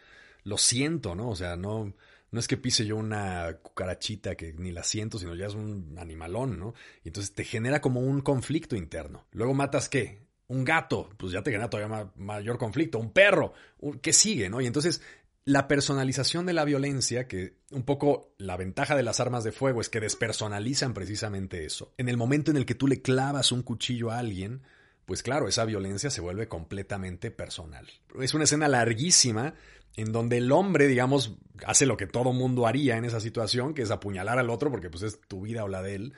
Lo 0.44 0.58
siento, 0.58 1.16
¿no? 1.16 1.30
O 1.30 1.36
sea, 1.36 1.56
no, 1.56 1.94
no 2.34 2.40
es 2.40 2.48
que 2.48 2.58
pise 2.58 2.84
yo 2.84 2.98
una 2.98 3.60
cucarachita 3.62 4.34
que 4.34 4.54
ni 4.54 4.72
la 4.72 4.84
siento, 4.84 5.20
sino 5.20 5.36
ya 5.36 5.46
es 5.46 5.54
un 5.54 5.96
animalón, 6.00 6.60
¿no? 6.60 6.74
Y 7.04 7.10
entonces 7.10 7.36
te 7.36 7.44
genera 7.44 7.80
como 7.80 8.00
un 8.00 8.22
conflicto 8.22 8.76
interno. 8.76 9.28
Luego 9.32 9.54
matas 9.54 9.88
qué? 9.88 10.24
Un 10.48 10.66
gato, 10.66 11.12
pues 11.18 11.32
ya 11.32 11.44
te 11.44 11.52
genera 11.52 11.70
todavía 11.70 12.12
mayor 12.16 12.58
conflicto. 12.58 12.98
Un 12.98 13.12
perro, 13.12 13.54
¿qué 14.02 14.14
sigue, 14.14 14.50
no? 14.50 14.62
Y 14.62 14.66
entonces 14.66 15.04
la 15.46 15.68
personalización 15.68 16.48
de 16.48 16.54
la 16.54 16.66
violencia, 16.66 17.28
que 17.28 17.58
un 17.70 17.84
poco 17.84 18.34
la 18.40 18.58
ventaja 18.58 18.96
de 18.96 19.04
las 19.04 19.20
armas 19.20 19.44
de 19.44 19.52
fuego 19.52 19.80
es 19.80 19.90
que 19.90 20.00
despersonalizan 20.00 20.96
precisamente 20.96 21.66
eso. 21.66 21.94
En 21.98 22.10
el 22.10 22.18
momento 22.18 22.50
en 22.50 22.58
el 22.58 22.66
que 22.66 22.74
tú 22.74 22.88
le 22.88 23.04
clavas 23.04 23.52
un 23.52 23.62
cuchillo 23.62 24.10
a 24.10 24.18
alguien, 24.18 24.64
pues 25.06 25.24
claro, 25.24 25.48
esa 25.48 25.66
violencia 25.66 26.10
se 26.10 26.22
vuelve 26.22 26.48
completamente 26.48 27.32
personal. 27.32 27.88
Es 28.20 28.34
una 28.34 28.46
escena 28.46 28.68
larguísima 28.68 29.54
en 29.96 30.12
donde 30.12 30.38
el 30.38 30.52
hombre, 30.52 30.88
digamos, 30.88 31.36
hace 31.66 31.86
lo 31.86 31.98
que 31.98 32.08
todo 32.08 32.34
mundo 32.34 32.66
haría 32.66 32.98
en 32.98 33.06
esa 33.06 33.20
situación, 33.20 33.74
que 33.74 33.84
es 33.84 33.92
apuñalar 33.92 34.40
al 34.40 34.50
otro 34.50 34.72
porque 34.72 34.90
pues 34.90 35.04
es 35.04 35.22
tu 35.22 35.42
vida 35.42 35.64
o 35.64 35.68
la 35.68 35.82
de 35.82 35.96
él, 35.96 36.14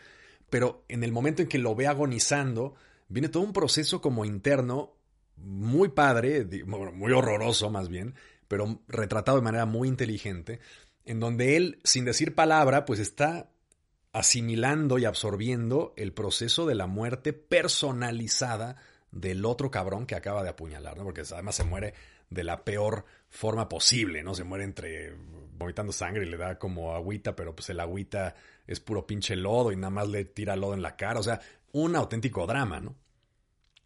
pero 0.49 0.85
en 0.87 1.03
el 1.03 1.11
momento 1.11 1.41
en 1.41 1.47
que 1.47 1.57
lo 1.57 1.75
ve 1.75 1.87
agonizando, 1.87 2.75
viene 3.09 3.29
todo 3.29 3.43
un 3.43 3.53
proceso 3.53 4.01
como 4.01 4.23
interno 4.23 4.93
muy 5.37 5.89
padre, 5.89 6.45
muy 6.65 7.11
horroroso 7.11 7.69
más 7.69 7.89
bien, 7.89 8.15
pero 8.47 8.81
retratado 8.87 9.37
de 9.37 9.43
manera 9.43 9.65
muy 9.65 9.87
inteligente, 9.87 10.59
en 11.03 11.19
donde 11.19 11.57
él, 11.57 11.79
sin 11.83 12.05
decir 12.05 12.35
palabra, 12.35 12.85
pues 12.85 12.99
está 12.99 13.49
asimilando 14.15 14.97
y 14.97 15.03
absorbiendo 15.03 15.93
el 15.97 16.13
proceso 16.13 16.65
de 16.65 16.73
la 16.73 16.87
muerte 16.87 17.33
personalizada 17.33 18.77
del 19.11 19.43
otro 19.43 19.69
cabrón 19.69 20.05
que 20.05 20.15
acaba 20.15 20.41
de 20.41 20.47
apuñalar, 20.47 20.95
¿no? 20.97 21.03
Porque 21.03 21.23
además 21.29 21.55
se 21.55 21.65
muere 21.65 21.93
de 22.29 22.45
la 22.45 22.63
peor 22.63 23.03
forma 23.29 23.67
posible, 23.67 24.23
¿no? 24.23 24.33
Se 24.33 24.45
muere 24.45 24.63
entre 24.63 25.13
vomitando 25.57 25.91
sangre 25.91 26.25
y 26.25 26.29
le 26.29 26.37
da 26.37 26.57
como 26.57 26.95
agüita, 26.95 27.35
pero 27.35 27.53
pues 27.53 27.69
el 27.71 27.79
agüita 27.81 28.35
es 28.65 28.79
puro 28.79 29.05
pinche 29.05 29.35
lodo 29.35 29.73
y 29.73 29.75
nada 29.75 29.89
más 29.89 30.07
le 30.07 30.23
tira 30.23 30.55
lodo 30.55 30.75
en 30.75 30.81
la 30.81 30.95
cara, 30.95 31.19
o 31.19 31.23
sea, 31.23 31.41
un 31.73 31.97
auténtico 31.97 32.47
drama, 32.47 32.79
¿no? 32.79 32.95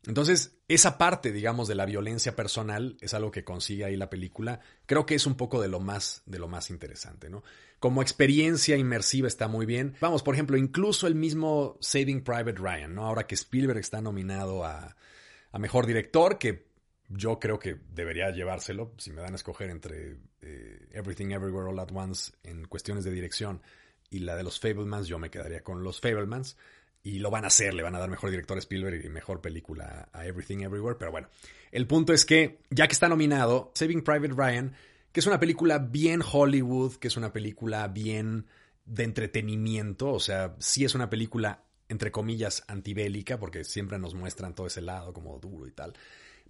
Entonces, 0.06 0.58
esa 0.68 0.98
parte, 0.98 1.32
digamos, 1.32 1.68
de 1.68 1.76
la 1.76 1.86
violencia 1.86 2.36
personal 2.36 2.98
es 3.02 3.14
algo 3.14 3.32
que 3.32 3.44
consigue 3.44 3.86
ahí 3.86 3.98
la 3.98 4.10
película. 4.10 4.62
Creo 4.86 5.06
que 5.06 5.16
es 5.16 5.26
un 5.26 5.36
poco 5.36 5.62
de 5.62 5.68
lo 5.68 5.80
más, 5.80 6.24
de 6.26 6.40
lo 6.40 6.48
más 6.48 6.70
interesante, 6.70 7.30
¿no? 7.30 7.44
Como 7.80 8.02
experiencia 8.02 8.78
inmersiva 8.78 9.28
está 9.28 9.48
muy 9.48 9.66
bien. 9.66 9.96
Vamos, 10.00 10.24
por 10.24 10.36
ejemplo, 10.36 10.58
incluso 10.58 11.08
el 11.08 11.16
mismo 11.16 11.78
Saving 11.82 12.24
Private 12.24 12.60
Ryan, 12.60 12.96
¿no? 12.96 13.06
Ahora 13.06 13.28
que 13.28 13.36
Spielberg 13.36 13.80
está 13.80 14.02
nominado 14.02 14.64
a, 14.64 14.96
a 15.52 15.60
Mejor 15.60 15.86
Director, 15.86 16.38
que 16.38 16.70
yo 17.10 17.40
creo 17.40 17.60
que 17.60 17.78
debería 17.94 18.30
llevárselo, 18.30 18.94
si 18.98 19.12
me 19.12 19.22
dan 19.22 19.34
a 19.34 19.36
escoger 19.36 19.70
entre 19.70 20.18
eh, 20.42 20.88
Everything 20.92 21.32
Everywhere 21.32 21.70
All 21.70 21.80
At 21.80 21.92
Once 21.92 22.32
en 22.44 22.66
cuestiones 22.66 23.04
de 23.04 23.12
dirección 23.12 23.62
y 24.10 24.20
la 24.20 24.36
de 24.36 24.44
los 24.44 24.60
Fablemans, 24.60 25.08
yo 25.08 25.20
me 25.20 25.30
quedaría 25.30 25.64
con 25.64 25.84
los 25.84 26.00
Fablemans. 26.00 26.58
Y 27.02 27.20
lo 27.20 27.32
van 27.32 27.46
a 27.46 27.48
hacer, 27.48 27.74
le 27.74 27.84
van 27.84 27.96
a 27.96 28.00
dar 28.00 28.10
mejor 28.10 28.30
director 28.30 28.58
a 28.58 28.60
Spielberg 28.60 29.04
y 29.06 29.10
mejor 29.10 29.42
película 29.42 30.10
a 30.12 30.26
Everything 30.26 30.60
Everywhere. 30.60 30.98
Pero 31.00 31.12
bueno, 31.12 31.30
el 31.72 31.88
punto 31.88 32.14
es 32.14 32.26
que, 32.26 32.60
ya 32.70 32.88
que 32.88 32.94
está 32.94 33.08
nominado, 33.08 33.72
Saving 33.74 34.04
Private 34.04 34.34
Ryan, 34.36 34.76
que 35.12 35.20
es 35.22 35.26
una 35.26 35.40
película 35.40 35.80
bien 35.80 36.22
Hollywood, 36.22 36.96
que 36.96 37.08
es 37.08 37.18
una 37.18 37.32
película 37.32 37.88
bien 37.88 38.48
de 38.86 39.04
entretenimiento, 39.04 40.12
o 40.12 40.20
sea, 40.20 40.56
sí 40.60 40.84
es 40.84 40.96
una 40.96 41.10
película, 41.10 41.64
entre 41.88 42.12
comillas, 42.12 42.64
antibélica, 42.68 43.40
porque 43.40 43.64
siempre 43.64 44.00
nos 44.00 44.16
muestran 44.16 44.56
todo 44.56 44.68
ese 44.68 44.82
lado 44.82 45.14
como 45.14 45.40
duro 45.40 45.68
y 45.68 45.72
tal 45.72 45.94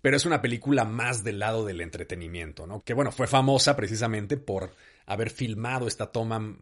pero 0.01 0.17
es 0.17 0.25
una 0.25 0.41
película 0.41 0.85
más 0.85 1.23
del 1.23 1.39
lado 1.39 1.65
del 1.65 1.81
entretenimiento, 1.81 2.65
¿no? 2.65 2.81
Que 2.81 2.93
bueno, 2.93 3.11
fue 3.11 3.27
famosa 3.27 3.75
precisamente 3.75 4.37
por 4.37 4.71
haber 5.05 5.29
filmado 5.29 5.87
esta 5.87 6.11
toma 6.11 6.55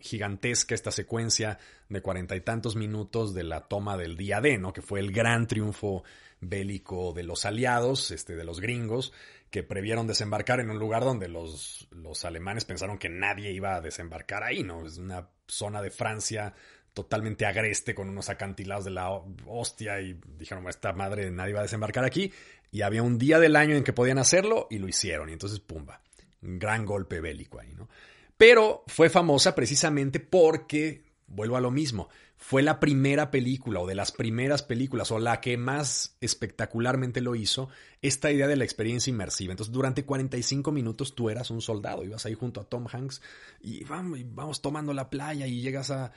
gigantesca, 0.00 0.74
esta 0.74 0.90
secuencia 0.90 1.58
de 1.88 2.00
cuarenta 2.00 2.36
y 2.36 2.40
tantos 2.40 2.76
minutos 2.76 3.34
de 3.34 3.44
la 3.44 3.68
toma 3.68 3.96
del 3.96 4.16
día 4.16 4.40
D, 4.40 4.58
¿no? 4.58 4.72
Que 4.72 4.82
fue 4.82 5.00
el 5.00 5.12
gran 5.12 5.46
triunfo 5.46 6.04
bélico 6.40 7.12
de 7.12 7.22
los 7.22 7.44
aliados, 7.44 8.10
este, 8.10 8.36
de 8.36 8.44
los 8.44 8.60
gringos, 8.60 9.12
que 9.50 9.62
previeron 9.62 10.06
desembarcar 10.06 10.60
en 10.60 10.70
un 10.70 10.78
lugar 10.78 11.04
donde 11.04 11.28
los, 11.28 11.88
los 11.90 12.24
alemanes 12.24 12.64
pensaron 12.64 12.98
que 12.98 13.08
nadie 13.08 13.52
iba 13.52 13.74
a 13.74 13.80
desembarcar 13.80 14.42
ahí, 14.42 14.62
¿no? 14.62 14.86
Es 14.86 14.98
una 14.98 15.28
zona 15.46 15.82
de 15.82 15.90
Francia 15.90 16.54
totalmente 16.96 17.44
agreste 17.44 17.94
con 17.94 18.08
unos 18.08 18.30
acantilados 18.30 18.86
de 18.86 18.90
la 18.90 19.10
hostia 19.46 20.00
y 20.00 20.18
dijeron, 20.38 20.66
esta 20.68 20.94
madre 20.94 21.30
nadie 21.30 21.52
va 21.52 21.60
a 21.60 21.64
desembarcar 21.64 22.04
aquí. 22.04 22.32
Y 22.72 22.82
había 22.82 23.02
un 23.02 23.18
día 23.18 23.38
del 23.38 23.54
año 23.54 23.76
en 23.76 23.84
que 23.84 23.92
podían 23.92 24.18
hacerlo 24.18 24.66
y 24.70 24.78
lo 24.78 24.88
hicieron. 24.88 25.28
Y 25.28 25.34
entonces, 25.34 25.60
pumba, 25.60 26.00
gran 26.40 26.86
golpe 26.86 27.20
bélico 27.20 27.60
ahí, 27.60 27.74
¿no? 27.74 27.88
Pero 28.36 28.84
fue 28.86 29.08
famosa 29.08 29.54
precisamente 29.54 30.20
porque, 30.20 31.04
vuelvo 31.26 31.56
a 31.56 31.60
lo 31.60 31.70
mismo, 31.70 32.08
fue 32.38 32.62
la 32.62 32.78
primera 32.78 33.30
película 33.30 33.80
o 33.80 33.86
de 33.86 33.94
las 33.94 34.12
primeras 34.12 34.62
películas 34.62 35.10
o 35.10 35.18
la 35.18 35.40
que 35.40 35.56
más 35.56 36.16
espectacularmente 36.20 37.20
lo 37.20 37.34
hizo, 37.34 37.68
esta 38.02 38.30
idea 38.30 38.46
de 38.46 38.56
la 38.56 38.64
experiencia 38.64 39.10
inmersiva. 39.10 39.52
Entonces, 39.52 39.72
durante 39.72 40.04
45 40.04 40.70
minutos 40.70 41.14
tú 41.14 41.30
eras 41.30 41.50
un 41.50 41.62
soldado, 41.62 42.04
ibas 42.04 42.26
ahí 42.26 42.34
junto 42.34 42.60
a 42.60 42.64
Tom 42.64 42.86
Hanks 42.92 43.22
y 43.62 43.84
vamos, 43.84 44.20
vamos 44.26 44.60
tomando 44.60 44.92
la 44.92 45.08
playa 45.08 45.46
y 45.46 45.62
llegas 45.62 45.90
a, 45.90 46.12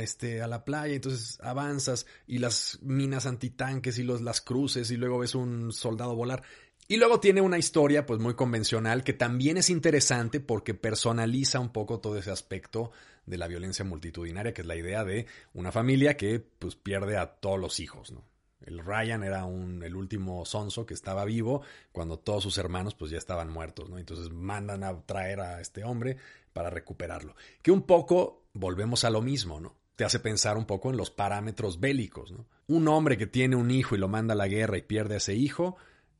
este, 0.00 0.42
a 0.42 0.46
la 0.46 0.64
playa, 0.64 0.94
entonces 0.94 1.38
avanzas 1.42 2.06
y 2.26 2.38
las 2.38 2.78
minas 2.82 3.26
antitanques 3.26 3.98
y 3.98 4.02
los, 4.02 4.20
las 4.20 4.40
cruces 4.42 4.90
y 4.90 4.96
luego 4.96 5.18
ves 5.18 5.34
un 5.34 5.72
soldado 5.72 6.14
volar. 6.14 6.42
Y 6.86 6.96
luego 6.96 7.18
tiene 7.18 7.40
una 7.40 7.58
historia 7.58 8.04
pues 8.04 8.20
muy 8.20 8.34
convencional 8.34 9.04
que 9.04 9.14
también 9.14 9.56
es 9.56 9.70
interesante 9.70 10.40
porque 10.40 10.74
personaliza 10.74 11.58
un 11.58 11.70
poco 11.70 12.00
todo 12.00 12.18
ese 12.18 12.30
aspecto 12.30 12.92
de 13.24 13.38
la 13.38 13.48
violencia 13.48 13.84
multitudinaria, 13.84 14.52
que 14.52 14.60
es 14.60 14.66
la 14.66 14.76
idea 14.76 15.04
de 15.04 15.26
una 15.54 15.72
familia 15.72 16.16
que 16.16 16.40
pues 16.40 16.76
pierde 16.76 17.16
a 17.16 17.26
todos 17.26 17.58
los 17.58 17.80
hijos, 17.80 18.12
¿no? 18.12 18.22
El 18.66 18.78
Ryan 18.78 19.22
era 19.24 19.44
un, 19.44 19.82
el 19.82 19.94
último 19.94 20.44
sonso 20.46 20.86
que 20.86 20.94
estaba 20.94 21.24
vivo 21.26 21.62
cuando 21.92 22.18
todos 22.18 22.42
sus 22.42 22.56
hermanos 22.56 22.94
pues 22.94 23.10
ya 23.10 23.18
estaban 23.18 23.50
muertos, 23.50 23.90
¿no? 23.90 23.98
Entonces 23.98 24.30
mandan 24.30 24.84
a 24.84 25.02
traer 25.02 25.40
a 25.40 25.60
este 25.60 25.84
hombre 25.84 26.16
para 26.52 26.70
recuperarlo. 26.70 27.34
Que 27.62 27.70
un 27.70 27.82
poco 27.82 28.44
volvemos 28.54 29.04
a 29.04 29.10
lo 29.10 29.20
mismo, 29.20 29.60
¿no? 29.60 29.76
Te 29.96 30.04
hace 30.04 30.18
pensar 30.18 30.56
un 30.56 30.64
poco 30.64 30.90
en 30.90 30.96
los 30.96 31.10
parámetros 31.10 31.78
bélicos, 31.78 32.32
¿no? 32.32 32.46
Un 32.66 32.88
hombre 32.88 33.18
que 33.18 33.26
tiene 33.26 33.56
un 33.56 33.70
hijo 33.70 33.94
y 33.94 33.98
lo 33.98 34.08
manda 34.08 34.32
a 34.32 34.36
la 34.36 34.48
guerra 34.48 34.78
y 34.78 34.82
pierde 34.82 35.14
a 35.14 35.18
ese 35.18 35.34
hijo, 35.34 35.76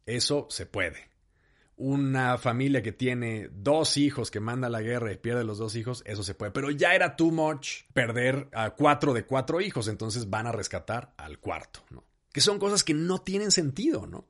eso 0.07 0.47
se 0.51 0.67
puede. 0.67 1.11
Una 1.77 2.39
familia 2.39 2.83
que 2.83 2.93
tiene 2.93 3.49
dos 3.53 3.97
hijos 3.97 4.31
que 4.31 4.39
manda 4.39 4.69
a 4.69 4.71
la 4.71 4.81
guerra 4.81 5.13
y 5.13 5.17
pierde 5.17 5.43
los 5.43 5.59
dos 5.59 5.75
hijos, 5.75 6.05
eso 6.07 6.23
se 6.23 6.35
puede. 6.35 6.53
Pero 6.53 6.71
ya 6.71 6.95
era 6.95 7.17
too 7.17 7.33
much 7.33 7.83
perder 7.93 8.49
a 8.53 8.71
cuatro 8.71 9.13
de 9.13 9.25
cuatro 9.25 9.61
hijos, 9.61 9.89
entonces 9.89 10.31
van 10.31 10.47
a 10.47 10.53
rescatar 10.53 11.15
al 11.17 11.41
cuarto, 11.41 11.85
¿no? 11.91 12.05
Que 12.33 12.41
son 12.41 12.59
cosas 12.59 12.85
que 12.85 12.95
no 12.95 13.19
tienen 13.19 13.51
sentido, 13.51 14.07
¿no? 14.07 14.27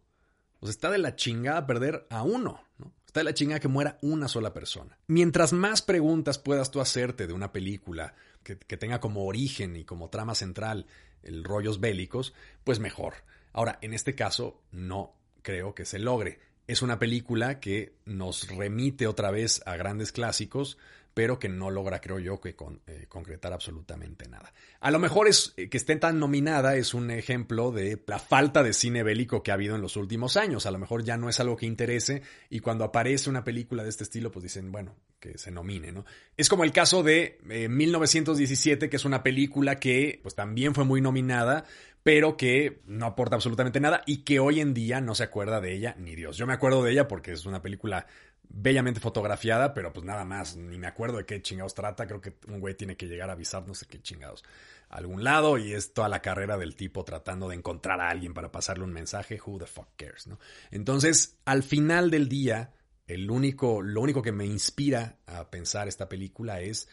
O 0.60 0.66
sea, 0.66 0.70
está 0.70 0.90
de 0.90 0.98
la 0.98 1.16
chingada 1.16 1.66
perder 1.66 2.06
a 2.08 2.22
uno, 2.22 2.62
¿no? 2.78 2.94
Está 3.06 3.20
de 3.20 3.24
la 3.24 3.34
chingada 3.34 3.60
que 3.60 3.68
muera 3.68 3.98
una 4.00 4.26
sola 4.26 4.54
persona. 4.54 4.98
Mientras 5.06 5.52
más 5.52 5.82
preguntas 5.82 6.38
puedas 6.38 6.70
tú 6.70 6.80
hacerte 6.80 7.26
de 7.26 7.34
una 7.34 7.52
película 7.52 8.14
que, 8.42 8.58
que 8.58 8.78
tenga 8.78 9.00
como 9.00 9.26
origen 9.26 9.76
y 9.76 9.84
como 9.84 10.08
trama 10.08 10.34
central 10.34 10.86
el 11.22 11.44
rollos 11.44 11.78
bélicos, 11.78 12.32
pues 12.64 12.80
mejor. 12.80 13.14
Ahora, 13.52 13.78
en 13.82 13.94
este 13.94 14.14
caso, 14.14 14.62
no 14.72 15.14
creo 15.44 15.74
que 15.76 15.84
se 15.84 16.00
logre. 16.00 16.40
Es 16.66 16.82
una 16.82 16.98
película 16.98 17.60
que 17.60 17.92
nos 18.06 18.48
remite 18.48 19.06
otra 19.06 19.30
vez 19.30 19.62
a 19.66 19.76
grandes 19.76 20.10
clásicos, 20.10 20.78
pero 21.12 21.38
que 21.38 21.48
no 21.48 21.70
logra, 21.70 22.00
creo 22.00 22.18
yo, 22.18 22.40
que 22.40 22.56
eh, 22.86 23.06
concretar 23.08 23.52
absolutamente 23.52 24.26
nada. 24.28 24.52
A 24.80 24.90
lo 24.90 24.98
mejor 24.98 25.28
es 25.28 25.52
eh, 25.56 25.68
que 25.68 25.76
esté 25.76 25.94
tan 25.96 26.18
nominada 26.18 26.74
es 26.76 26.94
un 26.94 27.10
ejemplo 27.10 27.70
de 27.70 28.02
la 28.06 28.18
falta 28.18 28.62
de 28.62 28.72
cine 28.72 29.02
bélico 29.04 29.42
que 29.42 29.52
ha 29.52 29.54
habido 29.54 29.76
en 29.76 29.82
los 29.82 29.96
últimos 29.96 30.36
años. 30.36 30.66
A 30.66 30.72
lo 30.72 30.78
mejor 30.78 31.04
ya 31.04 31.16
no 31.16 31.28
es 31.28 31.38
algo 31.38 31.56
que 31.56 31.66
interese 31.66 32.22
y 32.50 32.60
cuando 32.60 32.82
aparece 32.82 33.30
una 33.30 33.44
película 33.44 33.84
de 33.84 33.90
este 33.90 34.04
estilo, 34.04 34.32
pues 34.32 34.42
dicen, 34.42 34.72
bueno, 34.72 34.96
que 35.20 35.38
se 35.38 35.52
nomine, 35.52 35.92
¿no? 35.92 36.04
Es 36.36 36.48
como 36.48 36.64
el 36.64 36.72
caso 36.72 37.02
de 37.02 37.38
1917, 37.44 38.86
eh, 38.86 38.90
que 38.90 38.96
es 38.96 39.04
una 39.04 39.22
película 39.22 39.78
que 39.78 40.18
pues 40.22 40.34
también 40.34 40.74
fue 40.74 40.84
muy 40.84 41.00
nominada, 41.00 41.64
pero 42.04 42.36
que 42.36 42.82
no 42.86 43.06
aporta 43.06 43.34
absolutamente 43.34 43.80
nada 43.80 44.02
y 44.06 44.18
que 44.18 44.38
hoy 44.38 44.60
en 44.60 44.74
día 44.74 45.00
no 45.00 45.14
se 45.14 45.24
acuerda 45.24 45.60
de 45.62 45.72
ella 45.72 45.96
ni 45.98 46.14
Dios. 46.14 46.36
Yo 46.36 46.46
me 46.46 46.52
acuerdo 46.52 46.84
de 46.84 46.92
ella 46.92 47.08
porque 47.08 47.32
es 47.32 47.46
una 47.46 47.62
película 47.62 48.06
bellamente 48.46 49.00
fotografiada, 49.00 49.72
pero 49.72 49.90
pues 49.90 50.04
nada 50.04 50.26
más, 50.26 50.54
ni 50.54 50.76
me 50.76 50.86
acuerdo 50.86 51.16
de 51.16 51.24
qué 51.24 51.40
chingados 51.40 51.74
trata. 51.74 52.06
Creo 52.06 52.20
que 52.20 52.34
un 52.46 52.60
güey 52.60 52.74
tiene 52.74 52.98
que 52.98 53.06
llegar 53.06 53.30
a 53.30 53.32
avisar 53.32 53.66
no 53.66 53.74
sé 53.74 53.86
qué 53.86 54.02
chingados 54.02 54.44
a 54.90 54.98
algún 54.98 55.24
lado 55.24 55.56
y 55.56 55.72
es 55.72 55.94
toda 55.94 56.10
la 56.10 56.20
carrera 56.20 56.58
del 56.58 56.76
tipo 56.76 57.04
tratando 57.04 57.48
de 57.48 57.56
encontrar 57.56 58.02
a 58.02 58.10
alguien 58.10 58.34
para 58.34 58.52
pasarle 58.52 58.84
un 58.84 58.92
mensaje. 58.92 59.40
Who 59.44 59.58
the 59.58 59.66
fuck 59.66 59.88
cares, 59.96 60.26
¿no? 60.26 60.38
Entonces, 60.70 61.38
al 61.46 61.62
final 61.62 62.10
del 62.10 62.28
día, 62.28 62.74
el 63.06 63.30
único, 63.30 63.80
lo 63.80 64.02
único 64.02 64.20
que 64.20 64.32
me 64.32 64.44
inspira 64.44 65.16
a 65.26 65.50
pensar 65.50 65.88
esta 65.88 66.06
película 66.06 66.60
es 66.60 66.86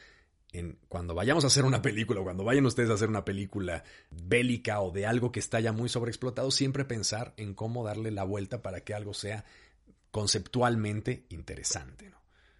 cuando 0.90 1.16
vayamos 1.16 1.44
a 1.44 1.48
hacer 1.48 1.64
una 1.64 1.82
película 1.82 2.20
o 2.20 2.24
cuando 2.24 2.44
vayan 2.44 2.66
ustedes 2.66 2.90
a 2.90 2.94
hacer 2.94 3.10
una 3.10 3.24
película 3.24 3.84
bélica 4.10 4.82
o 4.82 4.92
de 4.92 5.06
algo 5.06 5.32
que 5.32 5.40
está 5.40 5.60
ya 5.60 5.72
muy 5.72 5.88
sobreexplotado, 5.88 6.52
siempre 6.52 6.84
pensar 6.84 7.34
en 7.38 7.54
cómo 7.54 7.86
darle 7.86 8.12
la 8.12 8.24
vuelta 8.24 8.62
para 8.62 8.82
que 8.82 8.94
algo 8.94 9.14
sea 9.14 9.46
conceptualmente 10.12 11.26
interesante. 11.30 12.12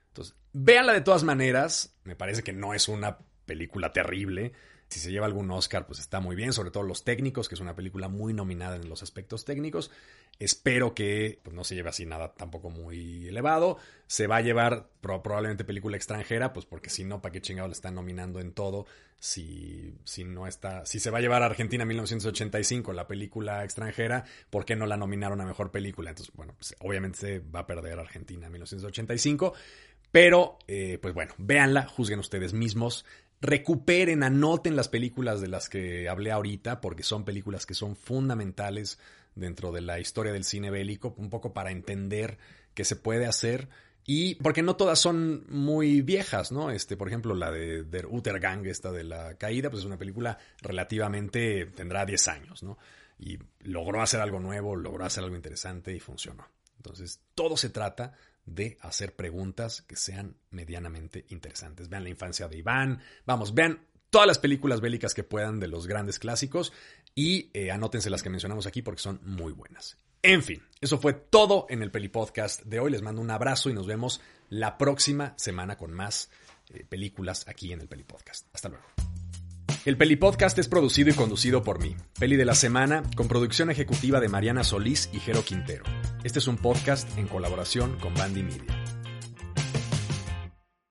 Entonces, 0.08 0.36
véanla 0.54 0.94
de 0.94 1.02
todas 1.02 1.24
maneras, 1.24 1.96
me 2.04 2.16
parece 2.16 2.44
que 2.44 2.54
no 2.54 2.74
es 2.74 2.88
una 2.88 3.18
película 3.46 3.92
terrible, 3.92 4.54
si 4.92 5.00
se 5.00 5.12
lleva 5.12 5.26
algún 5.26 5.50
Oscar, 5.52 5.88
pues 5.88 6.00
está 6.00 6.20
muy 6.20 6.36
bien, 6.36 6.52
sobre 6.52 6.70
todo 6.70 6.84
los 6.84 7.06
técnicos, 7.06 7.48
que 7.48 7.56
es 7.56 7.62
una 7.62 7.76
película 7.76 8.10
muy 8.10 8.34
nominada 8.34 8.76
en 8.76 8.90
los 8.90 9.04
aspectos 9.04 9.46
técnicos. 9.46 9.90
Espero 10.38 10.94
que 10.94 11.40
pues, 11.44 11.56
no 11.56 11.64
se 11.64 11.76
lleve 11.76 11.90
así 11.90 12.06
nada 12.06 12.34
tampoco 12.34 12.70
muy 12.70 13.28
elevado. 13.28 13.78
Se 14.08 14.28
va 14.28 14.38
a 14.38 14.42
llevar 14.42 14.90
probablemente 15.00 15.64
película 15.64 15.96
extranjera, 15.96 16.52
pues 16.52 16.66
porque 16.66 16.90
si 16.90 17.06
no, 17.06 17.22
¿para 17.22 17.32
qué 17.32 17.42
chingado 17.42 17.70
le 17.70 17.74
están 17.74 17.96
nominando 17.96 18.40
en 18.40 18.52
todo? 18.52 18.86
Si, 19.18 19.94
si 20.04 20.26
no 20.26 20.46
está. 20.46 20.86
Si 20.86 21.00
se 21.00 21.10
va 21.10 21.20
a 21.20 21.22
llevar 21.22 21.44
a 21.44 21.46
Argentina 21.46 21.86
1985, 21.86 22.92
la 22.92 23.08
película 23.08 23.64
extranjera, 23.64 24.26
¿por 24.50 24.66
qué 24.66 24.76
no 24.76 24.88
la 24.88 24.98
nominaron 24.98 25.40
a 25.40 25.46
mejor 25.46 25.72
película? 25.72 26.10
Entonces, 26.10 26.36
bueno, 26.36 26.54
pues, 26.58 26.76
obviamente 26.80 27.20
se 27.20 27.40
va 27.40 27.62
a 27.62 27.68
perder 27.68 27.98
Argentina 28.00 28.50
1985. 28.50 29.54
Pero, 30.12 30.58
eh, 30.68 30.98
pues 31.02 31.14
bueno, 31.14 31.34
véanla, 31.38 31.88
juzguen 31.88 32.20
ustedes 32.20 32.52
mismos 32.52 33.06
recuperen, 33.42 34.24
anoten 34.24 34.76
las 34.76 34.88
películas 34.88 35.42
de 35.42 35.48
las 35.48 35.68
que 35.68 36.08
hablé 36.08 36.32
ahorita, 36.32 36.80
porque 36.80 37.04
son 37.04 37.26
películas 37.26 37.66
que 37.66 37.74
son 37.74 37.96
fundamentales 37.96 39.00
dentro 39.36 39.72
de 39.72 39.82
la 39.82 40.00
historia 40.00 40.32
del 40.32 40.44
cine 40.44 40.70
bélico, 40.70 41.16
un 41.18 41.30
poco 41.30 41.54
para 41.54 41.72
entender 41.72 42.38
qué 42.74 42.86
se 42.86 42.96
puede 42.96 43.26
hacer. 43.26 43.70
Y 44.06 44.36
porque 44.36 44.64
no 44.64 44.76
todas 44.76 45.00
son 45.00 45.46
muy 45.48 46.02
viejas, 46.02 46.52
¿no? 46.52 46.72
Este, 46.72 46.98
por 46.98 47.08
ejemplo, 47.08 47.36
la 47.36 47.52
de 47.52 47.84
Der 47.84 48.08
Utergang, 48.08 48.66
esta 48.66 48.92
de 48.92 49.04
la 49.04 49.36
caída, 49.36 49.70
pues 49.70 49.82
es 49.82 49.86
una 49.86 49.98
película 49.98 50.38
relativamente, 50.62 51.68
tendrá 51.68 52.06
10 52.06 52.28
años, 52.28 52.64
¿no? 52.64 52.78
Y 53.20 53.38
logró 53.60 54.02
hacer 54.02 54.20
algo 54.20 54.40
nuevo, 54.40 54.76
logró 54.76 55.06
hacer 55.06 55.24
algo 55.24 55.36
interesante 55.36 55.96
y 55.96 56.00
funcionó. 56.00 56.48
Entonces, 56.78 57.22
todo 57.36 57.58
se 57.58 57.70
trata 57.70 58.14
de 58.56 58.78
hacer 58.82 59.16
preguntas 59.16 59.82
que 59.82 59.96
sean 59.96 60.36
medianamente 60.50 61.26
interesantes. 61.30 61.90
Vean 61.90 62.04
la 62.04 62.10
infancia 62.10 62.48
de 62.48 62.58
Iván, 62.58 63.02
vamos, 63.26 63.54
vean 63.54 63.86
todas 64.10 64.28
las 64.28 64.40
películas 64.40 64.82
bélicas 64.82 65.14
que 65.14 65.24
puedan 65.24 65.60
de 65.60 65.68
los 65.68 65.88
grandes 65.88 66.20
clásicos 66.20 66.74
y 67.16 67.50
eh, 67.54 67.72
anótense 67.72 68.10
las 68.10 68.24
que 68.24 68.30
mencionamos 68.30 68.68
aquí 68.68 68.82
porque 68.82 69.02
son 69.02 69.20
muy 69.24 69.54
buenas. 69.54 69.98
En 70.24 70.44
fin, 70.44 70.62
eso 70.80 71.00
fue 71.00 71.14
todo 71.14 71.66
en 71.70 71.82
el 71.82 71.90
Peli 71.90 72.08
Podcast 72.08 72.62
de 72.64 72.80
hoy. 72.80 72.92
Les 72.92 73.02
mando 73.02 73.22
un 73.22 73.32
abrazo 73.32 73.70
y 73.70 73.74
nos 73.74 73.88
vemos 73.88 74.22
la 74.50 74.78
próxima 74.78 75.34
semana 75.38 75.78
con 75.78 75.94
más 75.94 76.30
eh, 76.70 76.86
películas 76.88 77.48
aquí 77.48 77.74
en 77.74 77.82
el 77.82 77.88
Peli 77.88 78.04
Podcast. 78.04 78.48
Hasta 78.54 78.70
luego. 78.70 78.86
El 79.84 79.98
Peli 79.98 80.16
Podcast 80.16 80.60
es 80.60 80.68
producido 80.68 81.10
y 81.10 81.14
conducido 81.14 81.64
por 81.64 81.82
mí, 81.82 81.96
Peli 82.20 82.36
de 82.36 82.46
la 82.46 82.54
Semana, 82.54 83.02
con 83.16 83.28
producción 83.28 83.72
ejecutiva 83.72 84.20
de 84.20 84.30
Mariana 84.30 84.64
Solís 84.64 85.10
y 85.12 85.20
Jero 85.20 85.44
Quintero. 85.44 85.86
Este 86.24 86.38
es 86.38 86.48
un 86.48 86.58
podcast 86.58 87.18
en 87.18 87.28
colaboración 87.28 87.98
con 88.00 88.14
Bandy 88.14 88.44
Media. 88.44 89.01